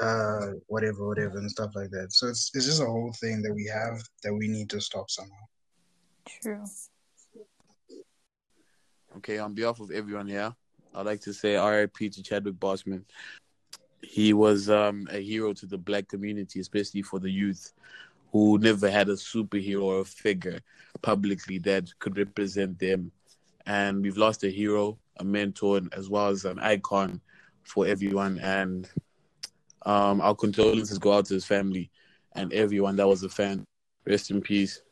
uh, 0.00 0.52
whatever, 0.66 1.06
whatever, 1.06 1.38
and 1.38 1.50
stuff 1.50 1.72
like 1.74 1.90
that. 1.90 2.12
So 2.12 2.28
it's 2.28 2.50
it's 2.54 2.66
just 2.66 2.82
a 2.82 2.86
whole 2.86 3.14
thing 3.20 3.42
that 3.42 3.52
we 3.52 3.64
have 3.66 4.02
that 4.22 4.34
we 4.34 4.48
need 4.48 4.70
to 4.70 4.80
stop 4.80 5.10
somehow. 5.10 5.32
True. 6.42 6.64
Okay, 9.18 9.38
on 9.38 9.54
behalf 9.54 9.80
of 9.80 9.90
everyone 9.90 10.26
here, 10.26 10.54
I'd 10.94 11.06
like 11.06 11.20
to 11.22 11.32
say 11.32 11.56
RIP 11.56 12.12
to 12.12 12.22
Chadwick 12.22 12.56
Boseman. 12.56 13.04
He 14.02 14.32
was 14.34 14.68
um, 14.68 15.08
a 15.10 15.18
hero 15.18 15.52
to 15.54 15.66
the 15.66 15.78
black 15.78 16.08
community, 16.08 16.60
especially 16.60 17.02
for 17.02 17.18
the 17.18 17.30
youth 17.30 17.72
who 18.32 18.58
never 18.58 18.90
had 18.90 19.08
a 19.08 19.14
superhero 19.14 19.82
or 19.84 20.00
a 20.00 20.04
figure 20.04 20.60
publicly 21.00 21.58
that 21.60 21.88
could 21.98 22.18
represent 22.18 22.78
them. 22.78 23.10
And 23.64 24.02
we've 24.02 24.18
lost 24.18 24.44
a 24.44 24.50
hero, 24.50 24.98
a 25.18 25.24
mentor, 25.24 25.80
as 25.92 26.10
well 26.10 26.28
as 26.28 26.44
an 26.44 26.58
icon 26.58 27.20
for 27.62 27.86
everyone. 27.86 28.38
And 28.38 28.88
um, 29.86 30.20
our 30.20 30.34
condolences 30.34 30.98
go 30.98 31.12
out 31.12 31.26
to 31.26 31.34
his 31.34 31.46
family 31.46 31.90
and 32.34 32.52
everyone 32.52 32.96
that 32.96 33.08
was 33.08 33.22
a 33.22 33.28
fan. 33.28 33.64
Rest 34.06 34.30
in 34.30 34.40
peace. 34.40 34.82